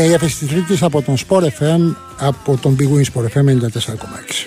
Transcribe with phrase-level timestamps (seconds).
[0.00, 3.44] Είναι η έφεση της Τρίτης από τον Sport FM, από τον Big Win Sport FM
[3.44, 4.46] 94,6.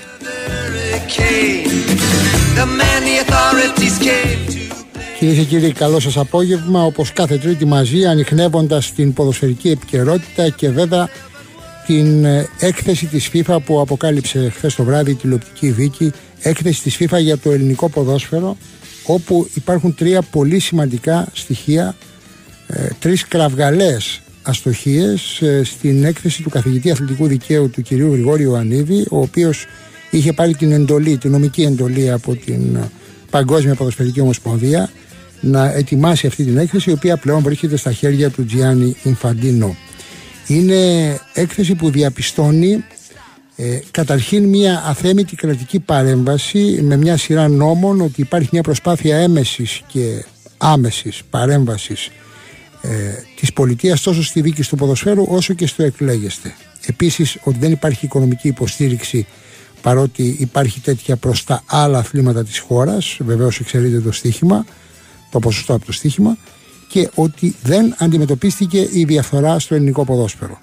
[5.19, 6.83] Κυρίες και κύριοι, καλό σας απόγευμα.
[6.83, 11.09] Όπως κάθε Τρίτη μαζί, ανοιχνεύοντας την ποδοσφαιρική επικαιρότητα και βέβαια
[11.85, 16.97] την ε, έκθεση της FIFA που αποκάλυψε χθες το βράδυ η τηλεοπτική δίκη, έκθεση της
[16.99, 18.57] FIFA για το ελληνικό ποδόσφαιρο,
[19.05, 21.95] όπου υπάρχουν τρία πολύ σημαντικά στοιχεία,
[22.67, 29.05] ε, τρεις κραυγαλές αστοχίες ε, στην έκθεση του καθηγητή αθλητικού δικαίου του κυρίου Γρηγόριου Ανίδη,
[29.09, 29.65] ο οποίος
[30.11, 32.77] είχε πάρει την εντολή, την νομική εντολή από την
[33.29, 34.89] Παγκόσμια Ποδοσφαιρική Ομοσπονδία
[35.41, 39.75] να ετοιμάσει αυτή την έκθεση, η οποία πλέον βρίσκεται στα χέρια του Τζιάννη Ινφαντίνο.
[40.47, 40.75] Είναι
[41.33, 42.83] έκθεση που διαπιστώνει
[43.55, 49.81] ε, καταρχήν μια αθέμητη κρατική παρέμβαση με μια σειρά νόμων ότι υπάρχει μια προσπάθεια έμεσης
[49.87, 50.25] και
[50.57, 52.09] άμεσης παρέμβασης
[52.85, 56.55] ε, της πολιτείας τόσο στη δίκη του ποδοσφαίρου όσο και στο εκλέγεστε.
[56.85, 59.27] Επίσης ότι δεν υπάρχει οικονομική υποστήριξη
[59.81, 64.65] παρότι υπάρχει τέτοια προς τα άλλα αθλήματα της χώρας, βεβαίως εξαιρείται το στοίχημα,
[65.31, 66.37] το ποσοστό από το στοίχημα
[66.87, 70.59] και ότι δεν αντιμετωπίστηκε η διαφθορά στο ελληνικό ποδόσφαιρο.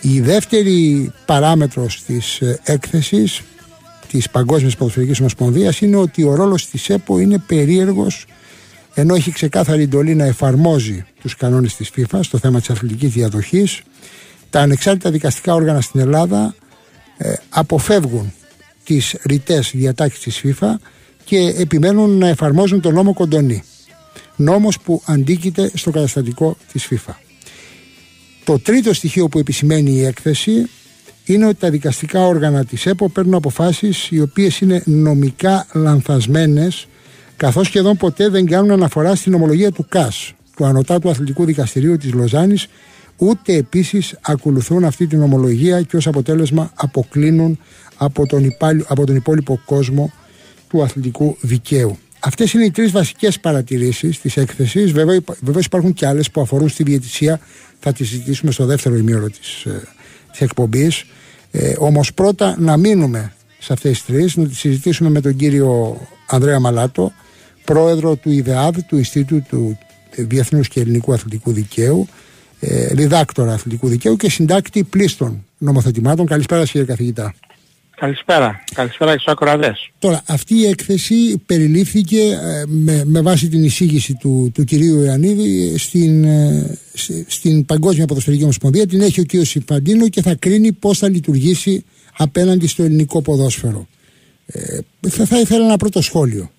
[0.00, 3.42] Η δεύτερη παράμετρος της ε, έκθεσης
[4.08, 8.26] της Παγκόσμιας Ποδοσφαιρικής Ομοσπονδίας είναι ότι ο ρόλος της ΕΠΟ είναι περίεργος
[8.94, 13.82] ενώ έχει ξεκάθαρη εντολή να εφαρμόζει τους κανόνες της FIFA στο θέμα της αθλητικής διαδοχής
[14.50, 16.54] τα ανεξάρτητα δικαστικά όργανα στην Ελλάδα
[17.16, 18.32] ε, αποφεύγουν
[18.84, 20.74] τις ρητές διατάξεις της FIFA
[21.24, 23.62] και επιμένουν να εφαρμόζουν τον νόμο Κοντονή
[24.40, 27.14] νόμος που αντίκειται στο καταστατικό της FIFA.
[28.44, 30.70] Το τρίτο στοιχείο που επισημαίνει η έκθεση
[31.24, 36.86] είναι ότι τα δικαστικά όργανα της ΕΠΟ παίρνουν αποφάσεις οι οποίες είναι νομικά λανθασμένες
[37.40, 42.12] καθώς σχεδόν ποτέ δεν κάνουν αναφορά στην ομολογία του ΚΑΣ, του Ανωτάτου Αθλητικού Δικαστηρίου της
[42.12, 42.66] Λοζάνης,
[43.16, 47.58] ούτε επίσης ακολουθούν αυτή την ομολογία και ως αποτέλεσμα αποκλίνουν
[47.96, 48.56] από τον,
[48.86, 50.12] από τον υπόλοιπο κόσμο
[50.68, 51.98] του αθλητικού δικαίου.
[52.20, 54.92] Αυτές είναι οι τρεις βασικές παρατηρήσεις της έκθεσης.
[54.92, 55.20] Βέβαια,
[55.64, 57.40] υπάρχουν και άλλες που αφορούν στη διαιτησία.
[57.78, 59.66] Θα τις συζητήσουμε στο δεύτερο ημίωρο της
[60.32, 61.04] της ε, εκπομπής.
[61.50, 66.00] Ε, Όμως, πρώτα να μείνουμε σε αυτές τις τρεις, να τις συζητήσουμε με τον κύριο
[66.26, 67.12] Ανδρέα Μαλάτο,
[67.72, 69.78] πρόεδρο του ΙΔΕΑΔ, του Ινστιτούτου
[70.16, 72.08] Διεθνούς και Ελληνικού Αθλητικού Δικαίου,
[72.60, 76.26] ε, διδάκτορα αθλητικού δικαίου και συντάκτη πλήστων νομοθετημάτων.
[76.26, 77.34] Καλησπέρα, κύριε καθηγητά.
[77.96, 78.64] Καλησπέρα.
[78.74, 79.90] Καλησπέρα στους ακροατές.
[79.98, 85.78] Τώρα, αυτή η έκθεση περιλήφθηκε ε, με, με βάση την εισήγηση του, του κυρίου Ιωαννίδη
[85.78, 86.78] στην, ε,
[87.26, 88.86] στην Παγκόσμια Ποδοσφαιρική Ομοσπονδία.
[88.86, 89.44] Την έχει ο κ.
[89.44, 91.84] Συμφαντίνο και θα κρίνει πώς θα λειτουργήσει
[92.16, 93.86] απέναντι στο ελληνικό ποδόσφαιρο.
[94.46, 96.50] Ε, θα, θα ήθελα ένα πρώτο σχόλιο.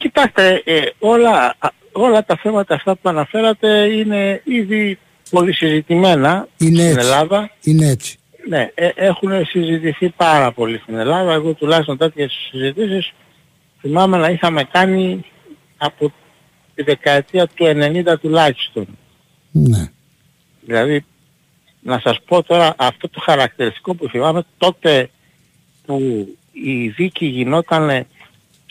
[0.00, 1.56] Κοιτάξτε, ε, όλα,
[1.92, 4.98] όλα τα θέματα αυτά που αναφέρατε είναι ήδη
[5.30, 7.50] πολύ συζητημένα είναι στην Ελλάδα.
[7.62, 11.32] Είναι έτσι ναι, ε, έχουν συζητηθεί πάρα πολύ στην Ελλάδα.
[11.32, 13.12] Εγώ τουλάχιστον τέτοιες συζητήσεις
[13.80, 15.24] θυμάμαι να είχαμε κάνει
[15.76, 16.12] από
[16.74, 18.86] τη δεκαετία του 90 τουλάχιστον.
[19.50, 19.90] Ναι.
[20.60, 21.04] Δηλαδή,
[21.82, 25.10] να σας πω τώρα αυτό το χαρακτηριστικό που θυμάμαι τότε
[25.86, 28.06] που η δίκη γινόταν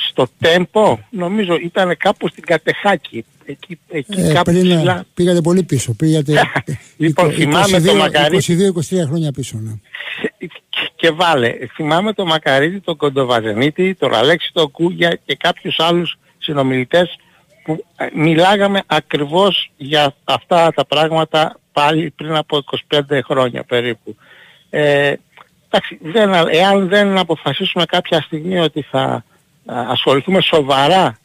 [0.07, 3.25] στο τέμπο, νομίζω ήταν κάπου στην Κατεχάκη.
[3.45, 5.05] Εκεί, εκεί ε, κάπου πριν, ψηλά.
[5.13, 5.93] Πήγατε πολύ πίσω.
[5.93, 6.33] Πήγατε
[6.97, 8.71] λοιπόν, 22, το Μακαρίδη.
[8.89, 9.57] 22-23 χρόνια πίσω.
[9.61, 9.71] Ναι.
[10.95, 17.19] Και βάλε, θυμάμαι το Μακαρίδη, τον Κοντοβαζενίτη, τον Αλέξη τον Κούγια και κάποιους άλλους συνομιλητές
[17.63, 24.15] που ε, μιλάγαμε ακριβώς για αυτά τα πράγματα πάλι πριν από 25 χρόνια περίπου.
[24.69, 25.13] Ε,
[25.69, 29.23] εντάξει, δεν, εάν δεν αποφασίσουμε κάποια στιγμή ότι θα
[29.65, 31.19] ασχοληθούμε σοβαρά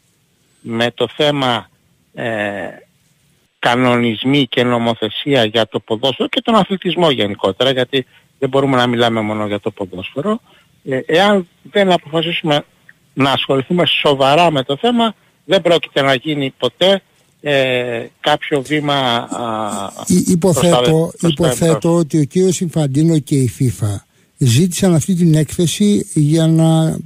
[0.61, 1.69] με το θέμα
[2.13, 2.67] ε,
[3.59, 8.05] κανονισμοί και νομοθεσία για το ποδόσφαιρο και τον αθλητισμό γενικότερα γιατί
[8.39, 10.39] δεν μπορούμε να μιλάμε μόνο για το ποδόσφαιρο.
[10.83, 12.65] Ε, εάν δεν αποφασίσουμε
[13.13, 15.15] να ασχοληθούμε σοβαρά με το θέμα
[15.45, 17.01] δεν πρόκειται να γίνει ποτέ
[17.41, 19.91] ε, κάποιο βήμα α,
[20.27, 23.95] υποθέτω, υποθέτω ότι ο κύριος Συμφαντίνο και η FIFA
[24.37, 26.97] ζήτησαν αυτή την έκθεση για να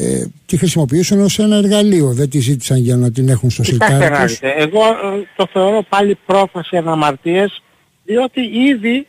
[0.00, 2.12] ε, τη χρησιμοποιούσαν ως ένα εργαλείο.
[2.12, 4.38] Δεν τη ζήτησαν για να την έχουν στο σιρτάρι τους.
[4.40, 7.62] Εγώ ε, το θεωρώ πάλι πρόφαση αναμαρτίες
[8.04, 9.06] διότι ήδη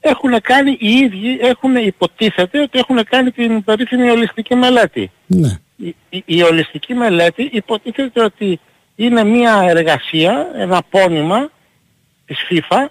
[0.00, 5.10] έχουν κάνει οι ίδιοι, έχουν υποτίθεται ότι έχουν κάνει την περίφημη ολιστική μελέτη.
[5.26, 5.58] Ναι.
[5.76, 8.60] Η, η, η ολιστική μελέτη υποτίθεται ότι
[8.96, 11.50] είναι μια εργασία, ένα πόνημα
[12.26, 12.86] της FIFA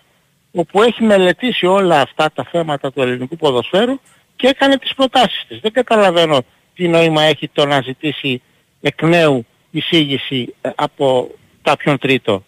[0.51, 3.99] όπου έχει μελετήσει όλα αυτά τα θέματα του ελληνικού ποδοσφαίρου
[4.35, 5.59] και έκανε τις προτάσεις της.
[5.59, 6.41] Δεν καταλαβαίνω
[6.75, 8.41] τι νόημα έχει το να ζητήσει
[8.81, 11.31] εκ νέου εισήγηση ε, από
[11.61, 12.43] κάποιον τρίτο;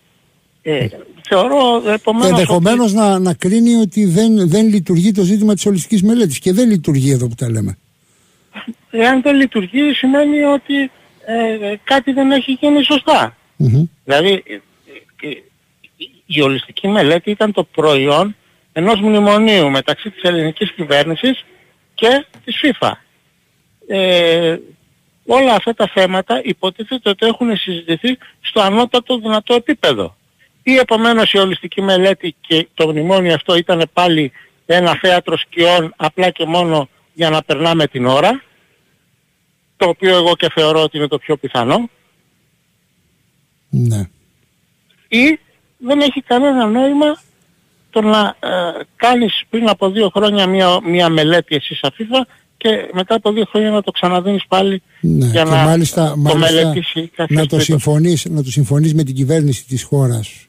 [0.61, 0.87] Ε,
[1.27, 2.29] θεωρώ επομένως...
[2.29, 2.99] Ενδεχομένως ότι...
[2.99, 7.11] να, να κρίνει ότι δεν, δεν λειτουργεί το ζήτημα της ολιστικής μελέτης και δεν λειτουργεί
[7.11, 7.77] εδώ που τα λέμε.
[8.91, 10.91] Εάν δεν λειτουργεί σημαίνει ότι
[11.25, 12.79] ε, κάτι δεν έχει γίνει
[14.03, 14.43] Δηλαδή
[16.25, 18.35] η ολιστική μελέτη ήταν το προϊόν
[18.73, 21.45] ενός μνημονίου μεταξύ της ελληνικής κυβέρνησης
[21.93, 22.91] και της FIFA.
[23.87, 24.57] Ε,
[25.25, 30.15] όλα αυτά τα θέματα υποτίθεται ότι έχουν συζητηθεί στο ανώτατο δυνατό επίπεδο.
[30.63, 34.31] Ή επομένως η ολιστική μελέτη και το μνημόνιο αυτό ήταν πάλι
[34.65, 38.43] ένα θέατρο σκιών απλά και μόνο για να περνάμε την ώρα,
[39.77, 41.89] το οποίο εγώ και θεωρώ ότι είναι το πιο πιθανό.
[43.69, 44.09] Ναι.
[45.07, 45.39] Ή
[45.77, 47.21] δεν έχει κανένα νόημα
[47.89, 48.49] το να ε,
[48.95, 51.91] κάνεις πριν από δύο χρόνια μια, μια μελέτη εσύ σαν
[52.57, 56.51] και μετά από δύο χρόνια να το ξαναδίνεις πάλι ναι, για να μάλιστα, το μάλιστα
[56.51, 60.47] μελετήσει να το, συμφωνείς, να το συμφωνείς με την κυβέρνηση της χώρας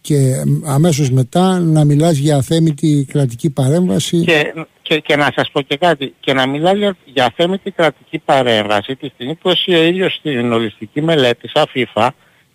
[0.00, 4.20] και αμέσως μετά να μιλάς για αθέμητη κρατική παρέμβαση.
[4.20, 8.18] Και, και, και να σας πω και κάτι, και να μιλάς για, για αθέμητη κρατική
[8.18, 12.08] παρέμβαση τη στιγμή που εσύ ο ίδιος στην ολιστική μελέτη σαν FIFA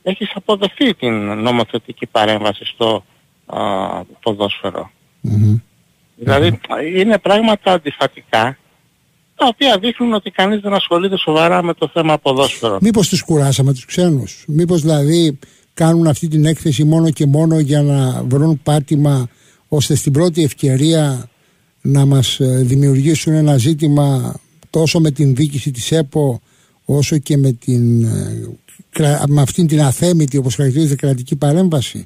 [0.04, 3.06] έχεις αποδεχθεί την νομοθετική παρέμβαση στο
[3.46, 3.60] α,
[4.04, 4.92] ποδόσφαιρο.
[6.16, 6.60] δηλαδη
[6.96, 8.58] είναι πράγματα αντιφατικά
[9.36, 12.78] τα οποία δείχνουν ότι κανείς δεν ασχολείται σοβαρά με το θέμα ποδόσφαιρο.
[12.82, 15.40] Μήπως τους κουράσαμε τους ξένους; Μήπως δηλαδή
[15.74, 19.30] κάνουν αυτή την έκθεση μόνο και μόνο για να βρουν πάτημα
[19.68, 21.30] ώστε στην πρώτη ευκαιρία
[21.82, 24.36] να μας ε, δημιουργήσουν ένα ζήτημα
[24.70, 26.42] τόσο με την δίκηση της ΕΠΟ
[26.86, 32.06] όσο και με, την, ε, με αυτήν την αθέμητη όπως χαρακτηρίζεται κρατική παρέμβαση;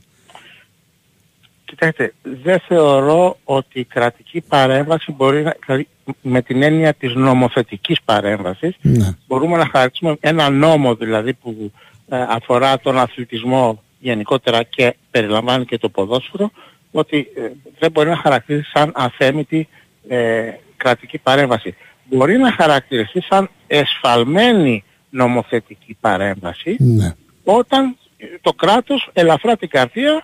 [1.69, 5.87] Κοιτάξτε, δεν θεωρώ ότι η κρατική παρέμβαση μπορεί να, δηλαδή
[6.21, 9.15] με την έννοια της νομοθετικής παρέμβασης, ναι.
[9.27, 11.71] μπορούμε να χαρακτηρίσουμε ένα νόμο δηλαδή που
[12.09, 16.51] ε, αφορά τον αθλητισμό γενικότερα και περιλαμβάνει και το ποδόσφαιρο,
[16.91, 17.41] ότι ε,
[17.79, 19.67] δεν μπορεί να χαρακτηρίσει σαν αθέμητη
[20.07, 21.75] ε, κρατική παρέμβαση.
[22.09, 27.15] Μπορεί να χαρακτηριστεί σαν εσφαλμένη νομοθετική παρέμβαση, ναι.
[27.43, 27.97] όταν
[28.41, 30.23] το κράτος ελαφρά την καρδία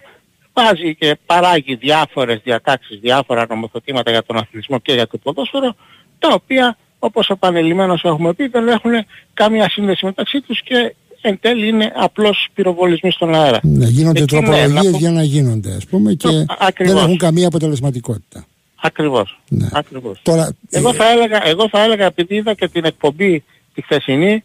[0.55, 5.75] βάζει και παράγει διάφορες διατάξεις, διάφορα νομοθετήματα για τον αθλητισμό και για το ποδόσφαιρο,
[6.19, 8.91] τα οποία όπως επανελειμμένως έχουμε πει δεν έχουν
[9.33, 13.59] καμία σύνδεση μεταξύ τους και εν τέλει είναι απλώς πυροβολισμοί στον αέρα.
[13.63, 16.45] Ναι, γίνονται Εκεί, τροπολογίες ναι, για να γίνονται ας πούμε και
[16.77, 18.45] δεν έχουν καμία αποτελεσματικότητα.
[18.81, 19.39] Ακριβώς.
[19.49, 19.67] Ναι.
[19.73, 20.19] Ακριβώς.
[20.21, 23.43] Τώρα, εγώ, θα έλεγα, εγώ θα έλεγα επειδή είδα και την εκπομπή
[23.73, 24.43] τη χθεσινή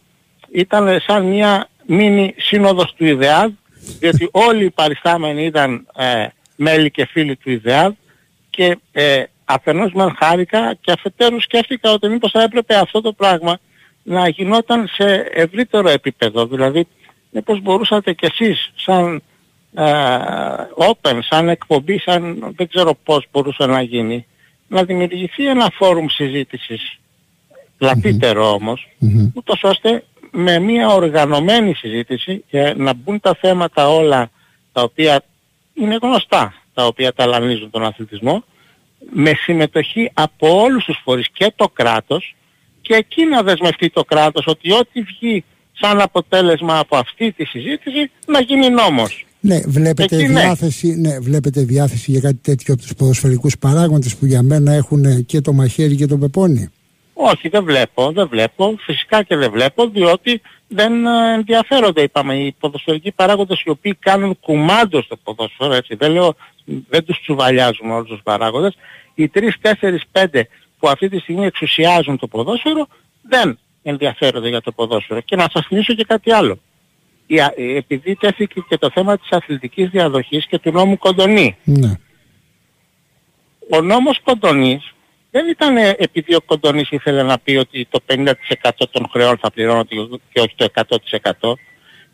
[0.51, 3.51] ήταν σαν μια μίνι σύνοδος του ιδεάδ
[3.99, 7.93] διότι όλοι οι παριστάμενοι ήταν ε, μέλη και φίλοι του ιδεάδ
[8.49, 13.59] και ε, αφενός μεν χάρηκα και αφετέρου σκέφτηκα ότι μήπως θα έπρεπε αυτό το πράγμα
[14.03, 16.45] να γινόταν σε ευρύτερο επίπεδο.
[16.45, 16.87] Δηλαδή
[17.31, 19.21] μήπως μπορούσατε κι εσείς σαν
[19.73, 19.83] ε,
[20.77, 24.25] open, σαν εκπομπή, σαν δεν ξέρω πώς μπορούσε να γίνει,
[24.67, 26.99] να δημιουργηθεί ένα φόρουμ συζήτησης,
[27.77, 28.87] λατύτερο όμως,
[29.33, 34.29] ούτως ώστε με μια οργανωμένη συζήτηση για να μπουν τα θέματα όλα
[34.71, 35.23] τα οποία
[35.73, 38.43] είναι γνωστά, τα οποία ταλανίζουν τον αθλητισμό,
[39.13, 42.35] με συμμετοχή από όλους τους φορείς και το κράτος
[42.81, 48.11] και εκεί να δεσμευτεί το κράτος ότι ό,τι βγει σαν αποτέλεσμα από αυτή τη συζήτηση
[48.27, 49.25] να γίνει νόμος.
[49.39, 50.39] Ναι, βλέπετε, εκεί, ναι.
[50.39, 51.19] διάθεση, ναι.
[51.19, 55.53] βλέπετε διάθεση για κάτι τέτοιο από τους ποδοσφαιρικούς παράγοντες που για μένα έχουν και το
[55.53, 56.69] μαχαίρι και το πεπόνι.
[57.23, 58.75] Όχι, δεν βλέπω, δεν βλέπω.
[58.79, 64.39] Φυσικά και δεν βλέπω, διότι δεν ε, ενδιαφέρονται, είπαμε, οι ποδοσφαιρικοί παράγοντες οι οποίοι κάνουν
[64.39, 65.95] κουμάντο στο ποδόσφαιρο, έτσι.
[65.95, 66.35] Δεν λέω,
[66.65, 68.75] δεν τους τσουβαλιάζουμε όλους τους παράγοντες.
[69.13, 70.41] Οι 3, 4, 5
[70.79, 72.87] που αυτή τη στιγμή εξουσιάζουν το ποδόσφαιρο
[73.21, 75.21] δεν ενδιαφέρονται για το ποδόσφαιρο.
[75.21, 76.59] Και να σας θυμίσω και κάτι άλλο.
[77.55, 81.57] Επειδή τέθηκε και το θέμα της αθλητικής διαδοχής και του νόμου Κοντονή.
[81.63, 81.93] Ναι.
[83.69, 84.93] Ο νόμος Κοντονής
[85.31, 88.25] δεν ήταν επειδή ο Κοντονής ήθελε να πει ότι το 50%
[88.91, 89.95] των χρεών θα πληρώνονται
[90.33, 90.67] και όχι το
[91.41, 91.53] 100%.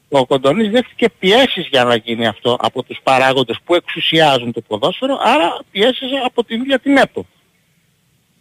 [0.10, 5.18] Ο Κοντονής δέχτηκε πιέσεις για να γίνει αυτό από τους παράγοντες που εξουσιάζουν το ποδόσφαιρο,
[5.24, 7.26] άρα πιέσεις από την ίδια την ΕΠΟ.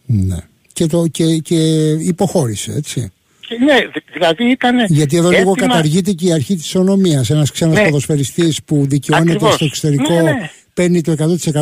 [0.07, 0.37] Ναι.
[0.73, 1.57] Και, το, και, και
[1.91, 3.13] υποχώρησε, έτσι.
[3.49, 3.79] Και ναι,
[4.13, 4.85] δηλαδή ήταν.
[4.89, 7.31] Γιατί εδώ λίγο καταργείται και η αρχή της ονομίας.
[7.31, 7.85] Ένας ξένος ναι.
[7.85, 9.55] ποδοσφαιριστής που δικαιώνεται Ακριβώς.
[9.55, 10.51] στο εξωτερικό ναι, ναι.
[10.75, 11.13] παίρνει το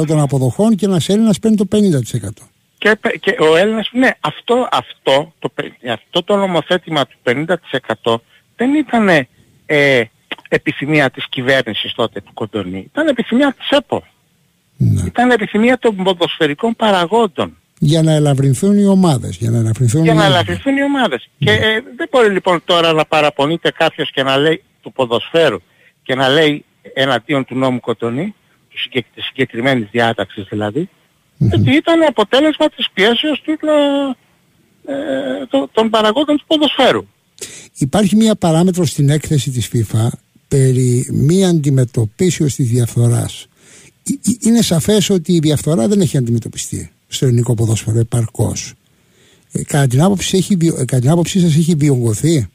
[0.01, 2.29] 100% των αποδοχών και ένας Έλληνας παίρνει το 50%.
[2.85, 5.51] Και, και ο Έλληνας, ναι, αυτό, αυτό, το,
[5.93, 7.17] αυτό το νομοθέτημα του
[8.05, 8.15] 50%
[8.57, 9.09] δεν ήταν
[9.67, 10.03] ε,
[10.49, 12.79] επιθυμία της κυβέρνησης τότε του Κοντονή.
[12.79, 14.05] Ήταν επιθυμία της ΕΠΟ.
[14.77, 15.03] Ναι.
[15.07, 17.57] Ήταν επιθυμία των ποδοσφαιρικών παραγόντων.
[17.79, 19.37] για να ελαφρυνθούν οι ομάδες.
[19.37, 21.29] Για να ελαφρυνθούν, για οι, να ελαφρυνθούν οι ομάδες.
[21.39, 21.57] Και Ναι.
[21.57, 25.59] ε, δεν μπορεί λοιπόν τώρα να παραπονείται κάποιος και να λέει του ποδοσφαίρου
[26.03, 26.65] και να λέει
[26.95, 28.35] εναντίον του νόμου Κοτονή,
[28.71, 30.89] του συγκεκ, της συγκεκριμένης διάταξης δηλαδή,
[31.53, 33.53] ότι ήταν αποτέλεσμα της πιέσεως του,
[34.87, 37.07] ε, το- των παραγόντων του ποδοσφαίρου.
[37.79, 40.09] Υπάρχει μία παράμετρο στην έκθεση της FIFA
[40.49, 43.47] περί μη αντιμετωπίσεως της διαφθοράς.
[44.11, 48.73] Ε, ε, Είναι σαφές ότι η διαφθορά δεν έχει αντιμετωπιστεί στο ελληνικό ποδόσφαιρο επαρκώς.
[49.53, 52.49] Ε, κατά, την άποψη, έχει, βιο- ε, κατά την άποψή σας έχει βιογωθεί.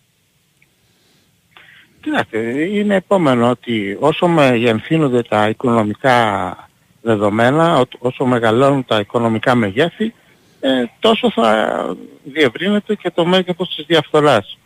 [2.02, 2.40] Κοιτάξτε,
[2.78, 6.69] είναι επόμενο ότι όσο μεγενθύνονται τα οικονομικά
[7.02, 10.14] δεδομένα, ό- όσο μεγαλώνουν τα οικονομικά μεγέθη,
[10.60, 14.58] ε, τόσο θα διευρύνεται και το μέγεθος της διαφθοράς.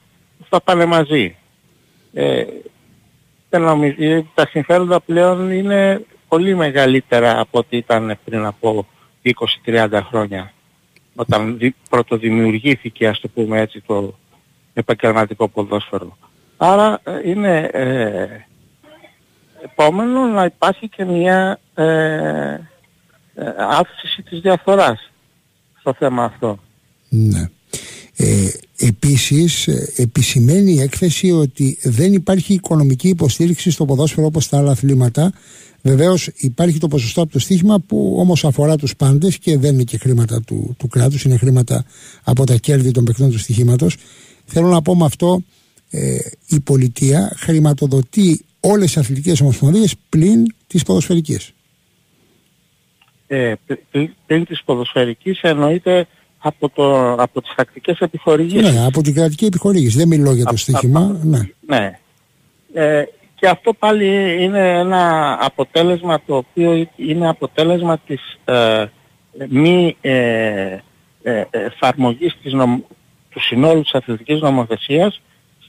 [0.41, 1.35] Αυτά πάνε μαζί.
[2.13, 2.43] Ε,
[3.49, 8.85] δεν νομίζω, ε, τα συμφέροντα πλέον είναι πολύ μεγαλύτερα από ό,τι ήταν πριν από
[9.21, 10.53] 20-30 χρόνια.
[11.15, 14.13] Όταν δι- πρωτοδημιουργήθηκε, ας το πούμε έτσι, το
[14.73, 16.17] επαγγελματικό ποδόσφαιρο.
[16.57, 18.45] Άρα ε, είναι ε,
[19.63, 22.59] επόμενο να υπάρχει και μια ε, ε,
[23.57, 25.11] αύξηση της διαφθοράς
[25.79, 26.59] στο θέμα αυτό.
[27.09, 27.49] Ναι.
[28.15, 34.57] Ε, επίσης ε, επισημαίνει η έκθεση ότι δεν υπάρχει οικονομική υποστήριξη στο ποδόσφαιρο όπως στα
[34.57, 35.31] άλλα αθλήματα.
[35.81, 39.83] Βεβαίως υπάρχει το ποσοστό από το στοίχημα που όμως αφορά τους πάντες και δεν είναι
[39.83, 41.85] και χρήματα του, του κράτους, είναι χρήματα
[42.23, 43.97] από τα κέρδη των παικτών του στοιχήματος.
[44.45, 45.41] Θέλω να πω με αυτό
[45.89, 46.17] ε,
[46.47, 51.53] η πολιτεία χρηματοδοτεί όλες τις αθλητικές ομοσπονδίες πλην της ποδοσφαιρικής.
[53.27, 58.73] Ε, πλ- πλ- πλην της ποδοσφαιρικής εννοείται από, το, από τις τακτικές επιχορηγήσεις.
[58.73, 59.97] Ναι, από την κρατική επιχορήγηση.
[59.97, 60.99] Δεν μιλώ για το Α- στοίχημα.
[60.99, 61.39] α- Ναι.
[61.67, 61.99] Ναι.
[62.73, 63.03] Ε,
[63.35, 68.85] και αυτό πάλι είναι ένα αποτέλεσμα το οποίο είναι αποτέλεσμα της ε,
[69.49, 70.77] μη ε,
[71.23, 72.79] ε, εφαρμογής της νομ,
[73.29, 75.21] του συνόλου της αθλητικής νομοθεσίας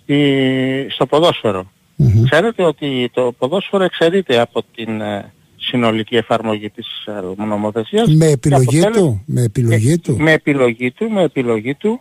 [0.03, 1.73] στη, στο ποδόσφαιρο.
[1.97, 2.25] Μμμ.
[2.25, 8.09] Ξέρετε ότι το ποδόσφαιρο εξαιρείται από την ε, συνολική εφαρμογή της ε, νομοθεσίας.
[8.09, 10.17] Με και επιλογή αποτέλεσμα- του, με επιλογή του.
[10.19, 12.01] με επιλογή του, με επιλογή του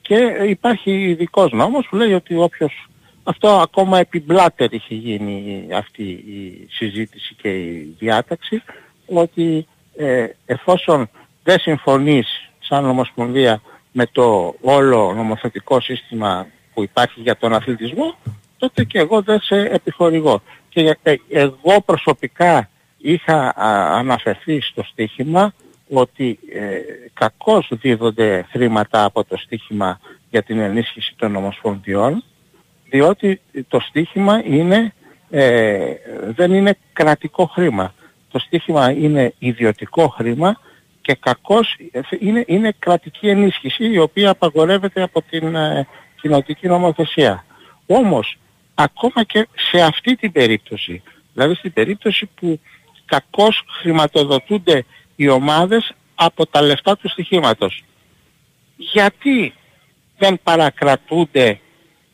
[0.00, 0.16] και
[0.48, 2.88] υπάρχει ειδικός νόμος που λέει ότι όποιος
[3.22, 8.62] αυτό ακόμα επιμπλάτερ είχε γίνει αυτή η συζήτηση και η διάταξη
[9.06, 9.66] ότι
[9.96, 11.08] ε, εφόσον
[11.42, 12.26] δεν συμφωνείς
[12.58, 13.60] σαν Ομοσπονδία
[13.92, 18.14] με το όλο νομοθετικό σύστημα που υπάρχει για τον αθλητισμό
[18.58, 20.42] τότε και εγώ δεν σε επιχορηγώ.
[20.68, 25.52] Και ε, εγώ προσωπικά είχα α, αναφερθεί στο στοίχημα
[25.88, 26.78] ότι ε,
[27.12, 32.24] κακώς δίδονται χρήματα από το στοίχημα για την ενίσχυση των ομοσπονδιών
[32.90, 34.92] διότι το στοίχημα είναι,
[35.30, 35.92] ε,
[36.36, 37.94] δεν είναι κρατικό χρήμα.
[38.30, 40.60] Το στοίχημα είναι ιδιωτικό χρήμα
[41.00, 41.76] και κακώς
[42.18, 45.86] είναι, είναι κρατική ενίσχυση η οποία απαγορεύεται από την ε,
[46.20, 47.44] κοινοτική νομοθεσία.
[47.86, 48.38] Όμως
[48.78, 51.02] ακόμα και σε αυτή την περίπτωση,
[51.32, 52.60] δηλαδή στην περίπτωση που
[53.04, 54.84] κακώς χρηματοδοτούνται
[55.16, 57.84] οι ομάδες από τα λεφτά του στοιχήματος.
[58.76, 59.54] Γιατί
[60.18, 61.60] δεν παρακρατούνται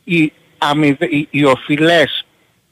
[0.04, 2.24] οι, αμοιβε, οι, οι οφειλές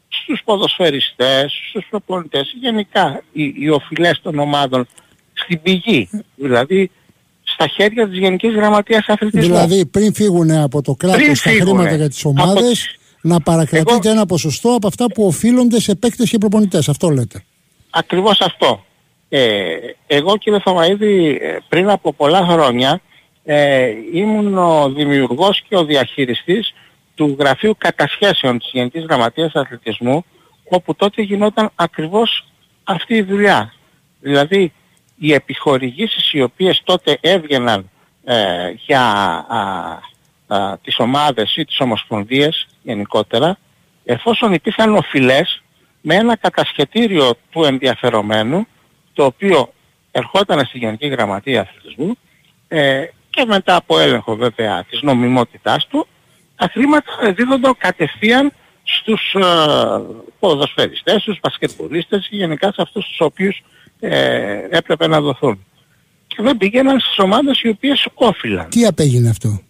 [0.08, 4.86] στους ποδοσφαιριστές, στους προπονητές, γενικά οι, οι οφειλές των ομάδων
[5.32, 6.90] στην πηγή, δηλαδή
[7.42, 9.54] στα χέρια της Γενικής Γραμματείας Αθλητισμού.
[9.54, 12.98] Δηλαδή πριν φύγουν από το Πριν κράτος τα φύγουνε χρήματα για τις από ομάδες τις-
[13.20, 16.88] να παρακρατείτε Εγώ- ένα ποσοστό από αυτά που οφείλονται σε παίκτες και προπονητές.
[16.88, 17.44] Αυτό λέτε.
[17.90, 18.84] Ακριβώς αυτό.
[19.28, 23.00] Ε, εγώ κύριε Θωμαίδη ε, πριν από πολλά χρόνια
[23.44, 26.74] ε, ήμουν ο δημιουργός και ο διαχειριστής
[27.14, 30.24] του Γραφείου Κατασχέσεων της Γενικής Γραμματείας Αθλητισμού
[30.68, 32.44] όπου τότε γινόταν ακριβώς
[32.84, 33.74] αυτή η δουλειά.
[34.20, 34.72] Δηλαδή
[35.18, 37.90] οι επιχορηγήσεις οι οποίες τότε έβγαιναν
[38.24, 38.36] ε,
[38.86, 39.02] για
[39.48, 39.98] α,
[40.46, 43.58] α, τις ομάδες ή τις ομοσπονδίες γενικότερα
[44.04, 45.62] εφόσον υπήρχαν οφειλές
[46.00, 48.66] με ένα κατασχετήριο του ενδιαφερομένου
[49.12, 49.72] το οποίο
[50.10, 52.16] ερχόταν στη Γενική Γραμματεία Αθλητισμού
[52.68, 56.06] ε, και μετά από έλεγχο βέβαια της νομιμότητάς του
[56.56, 59.44] τα χρήματα δίδονταν κατευθείαν στους ε,
[60.38, 63.62] ποδοσφαιριστές, στους μπασκετμπολίστες και γενικά σε αυτούς τους οποίους
[64.00, 65.64] ε, έπρεπε να δοθούν.
[66.26, 68.68] Και δεν πήγαιναν στις ομάδες οι οποίες όφυλαν.
[68.68, 69.60] Τι απέγινε αυτό;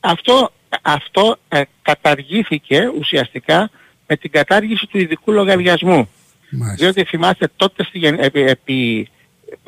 [0.00, 0.52] Αυτό,
[0.82, 3.70] αυτό ε, καταργήθηκε ουσιαστικά
[4.06, 6.08] με την κατάργηση του ειδικού λογαριασμού.
[6.50, 6.74] Μάλιστα.
[6.84, 9.08] Διότι θυμάστε τότε στη, γεν- επί, επί-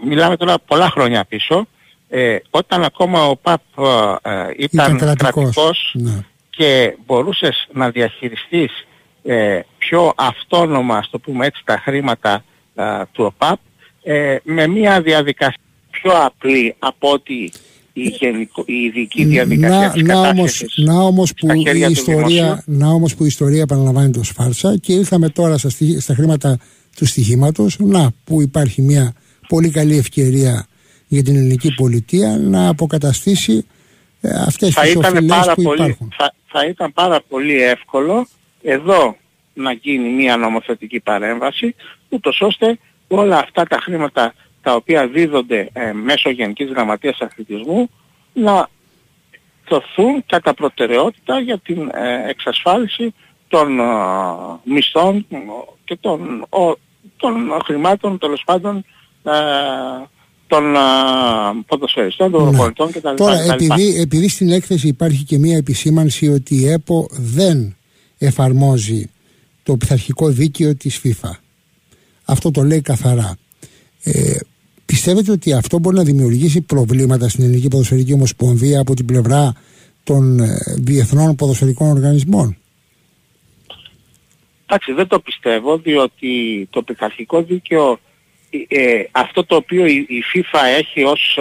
[0.04, 1.66] μιλάμε τώρα πολλά χρόνια πίσω,
[2.08, 5.32] ε, όταν ακόμα ο ΠΑΠ ε, ε, ήταν, Ήταν κρατικός.
[5.32, 6.20] κρατικός Ναι.
[6.50, 8.86] και μπορούσες να διαχειριστείς
[9.24, 12.44] ε, πιο αυτόνομα, ας το πούμε έτσι, τα χρήματα
[12.74, 12.82] ε,
[13.12, 13.58] του ΟΠΑΠ
[14.02, 15.58] ε, με μια διαδικασία
[15.90, 17.52] πιο απλή από ότι
[17.96, 22.88] η, γενικό, η ειδική διαδικασία να, της να όμως, να όμως που η ιστορία, να
[22.88, 26.58] όμως που η ιστορία επαναλαμβάνει το σφάρσα και ήρθαμε τώρα στα, στα χρήματα
[26.96, 29.12] του στοιχήματος να που υπάρχει μια
[29.48, 30.66] πολύ καλή ευκαιρία
[31.06, 33.66] για την ελληνική πολιτεία να αποκαταστήσει
[34.20, 36.12] ε, αυτές θα τις οφειλές που πολύ, υπάρχουν.
[36.16, 38.26] Θα, θα ήταν πάρα πολύ εύκολο
[38.62, 39.16] εδώ
[39.54, 41.74] να γίνει μια νομοθετική παρέμβαση
[42.08, 47.90] ούτως ώστε όλα αυτά τα χρήματα τα οποία δίδονται ε, μέσω Γενικής Γραμματείας Αθλητισμού
[48.32, 48.68] να
[49.68, 53.14] δοθούν κατά προτεραιότητα για την ε, εξασφάλιση
[53.48, 53.84] των ε,
[54.64, 55.26] μισθών
[55.84, 56.76] και των, ο,
[57.16, 58.84] των χρημάτων τέλος πάντων
[59.24, 59.32] ε,
[60.46, 60.74] των
[61.66, 62.56] ποδοσφαιριστών, των ναι.
[62.56, 63.14] πολιτών κτλ.
[63.14, 67.76] Τώρα, επειδή, επειδή στην έκθεση υπάρχει και μία επισήμανση ότι η ΕΠΟ δεν
[68.18, 69.10] εφαρμόζει
[69.62, 71.30] το πειθαρχικό δίκαιο της FIFA.
[72.24, 73.36] Αυτό το λέει καθαρά.
[74.02, 74.36] Ε,
[74.86, 79.52] πιστεύετε ότι αυτό μπορεί να δημιουργήσει προβλήματα στην Ελληνική Ποδοσφαιρική Ομοσπονδία από την πλευρά
[80.04, 82.56] των ε, διεθνών ποδοσφαιρικών οργανισμών;
[84.66, 88.00] Εντάξει, δεν το πιστεύω, διότι το πειθαρχικό δίκαιο,
[88.68, 91.38] ε, ε, αυτό το οποίο η, η FIFA έχει ως,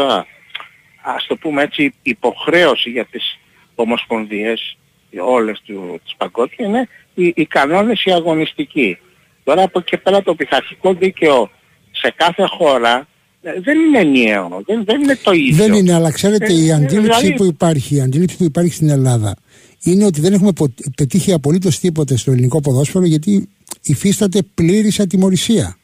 [1.01, 3.39] ας το πούμε έτσι, υποχρέωση για τις
[3.75, 4.77] ομοσπονδίες,
[5.25, 8.97] όλες του, τις παγκόσμιες, είναι οι, οι κανόνες οι αγωνιστικοί.
[9.43, 11.49] Τώρα από εκεί πέρα το πειθαρχικό δίκαιο
[11.91, 13.05] σε κάθε χώρα ε,
[13.43, 15.55] δεν είναι ενιαίο, δεν, δεν είναι το ίδιο.
[15.55, 17.33] Δεν είναι, αλλά ξέρετε η ε, αντίληψη δηλαδή...
[17.33, 19.35] που υπάρχει, η αντίληψη που υπάρχει στην Ελλάδα
[19.83, 20.51] είναι ότι δεν έχουμε
[20.95, 23.49] πετύχει απολύτως τίποτε στο ελληνικό ποδόσφαιρο γιατί
[23.81, 25.77] υφίσταται πλήρης ατιμορρησία.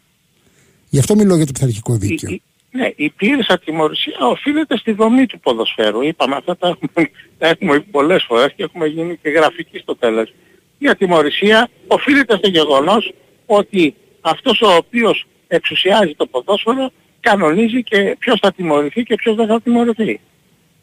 [0.89, 2.31] Γι' αυτό μιλώ για το πειθαρχικό δίκαιο.
[2.31, 6.01] Η, ναι, η πλήρης ατιμορρησία οφείλεται στη δομή του ποδοσφαίρου.
[6.01, 10.33] Είπαμε αυτά τα έχουμε, τα έχουμε πολλές φορές και έχουμε γίνει και γραφικοί στο τέλος.
[10.77, 13.13] Η ατιμορρησία οφείλεται στο γεγονός
[13.45, 19.47] ότι αυτός ο οποίος εξουσιάζει το ποδόσφαιρο κανονίζει και ποιος θα τιμωρηθεί και ποιος δεν
[19.47, 20.19] θα τιμωρηθεί.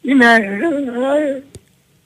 [0.01, 0.37] Είναι, ε,
[1.27, 1.43] ε,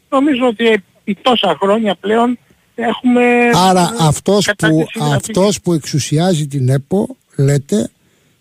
[0.10, 2.38] νομίζω ότι επί τόσα χρόνια πλέον
[2.76, 3.50] έχουμε...
[3.54, 7.90] Άρα αυτός που, αυτός που εξουσιάζει την ΕΠΟ, λέτε,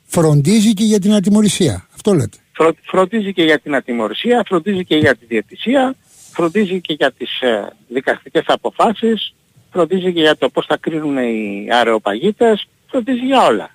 [0.07, 1.87] φροντίζει και για την ατιμορρησία.
[1.95, 2.39] Αυτό λέτε.
[2.83, 5.95] φροντίζει και για την ατιμορρησία, φροντίζει και για τη διαιτησία,
[6.33, 9.35] φροντίζει και για τις ε, δικαστικές αποφάσεις,
[9.71, 13.71] φροντίζει και για το πώς θα κρίνουν οι αρεοπαγίτες, φροντίζει για όλα.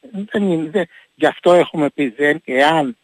[0.00, 2.96] Δεν είναι, γι' αυτό έχουμε πει δεν, εάν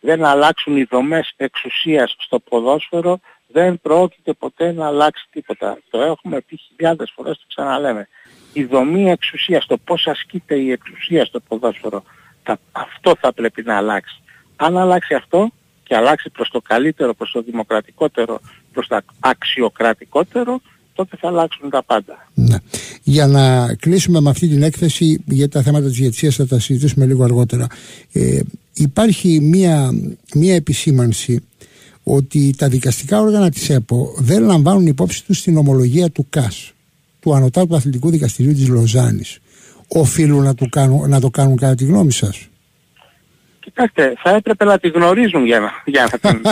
[0.00, 3.20] δεν αλλάξουν οι δομές εξουσίας στο ποδόσφαιρο
[3.52, 5.78] δεν πρόκειται ποτέ να αλλάξει τίποτα.
[5.90, 8.08] Το έχουμε πει χιλιάδες φορές, το ξαναλέμε.
[8.52, 12.02] Η δομή εξουσίας, το πώς ασκείται η εξουσία στο ποδόσφαιρο,
[12.72, 14.22] αυτό θα πρέπει να αλλάξει.
[14.56, 15.50] Αν αλλάξει αυτό
[15.82, 18.40] και αλλάξει προς το καλύτερο, προς το δημοκρατικότερο,
[18.72, 20.60] προς το αξιοκρατικότερο,
[20.94, 22.28] τότε θα αλλάξουν τα πάντα.
[22.34, 22.56] Ναι.
[23.02, 27.06] Για να κλείσουμε με αυτή την έκθεση, για τα θέματα της διαιτησίας θα τα συζητήσουμε
[27.06, 27.66] λίγο αργότερα.
[28.12, 28.40] Ε,
[28.74, 29.90] υπάρχει μία,
[30.34, 31.42] μία επισήμανση
[32.02, 36.72] ότι τα δικαστικά όργανα της ΕΠΟ δεν λαμβάνουν υπόψη τους στην ομολογία του ΚΑΣ,
[37.20, 39.38] του Ανωτάτου Αθλητικού Δικαστηρίου της Λοζάνης.
[39.88, 42.48] Οφείλουν να το κάνουν, να το κάνουν κατά τη γνώμη σας;
[43.62, 46.42] Κοιτάξτε, θα έπρεπε να τη γνωρίζουν για να, για να την...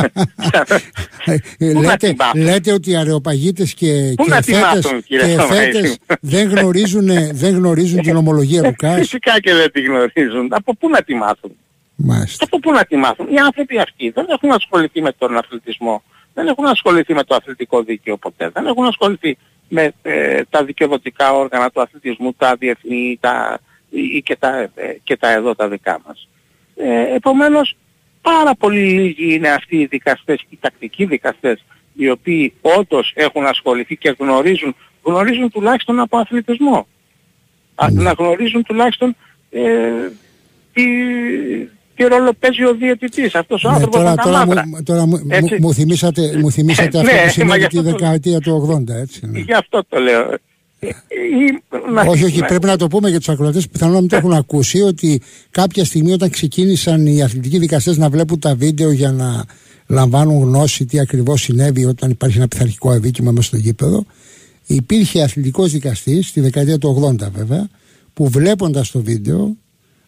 [1.59, 8.17] Ε, λέτε, λέτε ότι οι αρεοπαγίτες και, και εφέτες, και δεν γνωρίζουν, δεν γνωρίζουν την
[8.17, 8.99] ομολογία του ΚΑΣ.
[8.99, 10.49] Φυσικά και δεν τη γνωρίζουν.
[10.51, 11.53] Από πού να τη μάθουν;
[11.97, 12.45] Μάλιστα.
[12.45, 16.03] Από πού να τη μάθουν; Οι άνθρωποι αυτοί δεν έχουν ασχοληθεί με τον αθλητισμό.
[16.35, 18.51] Δεν έχουν ασχοληθεί με το αθλητικό δίκαιο ποτέ.
[18.53, 24.37] Δεν έχουν ασχοληθεί με ε, τα δικαιοδοτικά όργανα του αθλητισμού, τα διεθνή τα, ή και
[24.37, 26.29] τα, ε, και τα εδώ τα δικά μας.
[26.83, 27.77] Ε, επομένως
[28.23, 31.65] πάρα πολύ λίγοι είναι αυτοί οι δικαστές, οι τακτικοί δικαστές,
[31.95, 36.87] οι οποίοι όντως έχουν ασχοληθεί και γνωρίζουν, γνωρίζουν τουλάχιστον από αθλητισμό.
[37.91, 38.03] Ναι.
[38.03, 39.17] Να γνωρίζουν τουλάχιστον
[39.51, 39.61] ε,
[40.73, 40.85] τι,
[41.95, 45.21] τι ρόλο παίζει ο διαιτητής, αυτός ο ναι, άνθρωπος τώρα, τώρα, μου, τώρα μου,
[45.61, 49.27] μου, θυμήσατε, μου θυμήσατε αυτό ναι, που σημαίνει τη δεκαετία του 80, έτσι.
[49.27, 49.39] Ναι.
[49.39, 50.35] Γι' αυτό το λέω
[52.09, 54.33] όχι, όχι, πρέπει να το πούμε για τους ακροατές που πιθανόν να μην το έχουν
[54.33, 59.45] ακούσει ότι κάποια στιγμή όταν ξεκίνησαν οι αθλητικοί δικαστές να βλέπουν τα βίντεο για να
[59.87, 64.05] λαμβάνουν γνώση τι ακριβώς συνέβη όταν υπάρχει ένα πειθαρχικό αδίκημα μέσα στο γήπεδο,
[64.67, 67.69] υπήρχε αθλητικός δικαστής, στη δεκαετία του 80 βέβαια,
[68.13, 69.57] που βλέποντας το βίντεο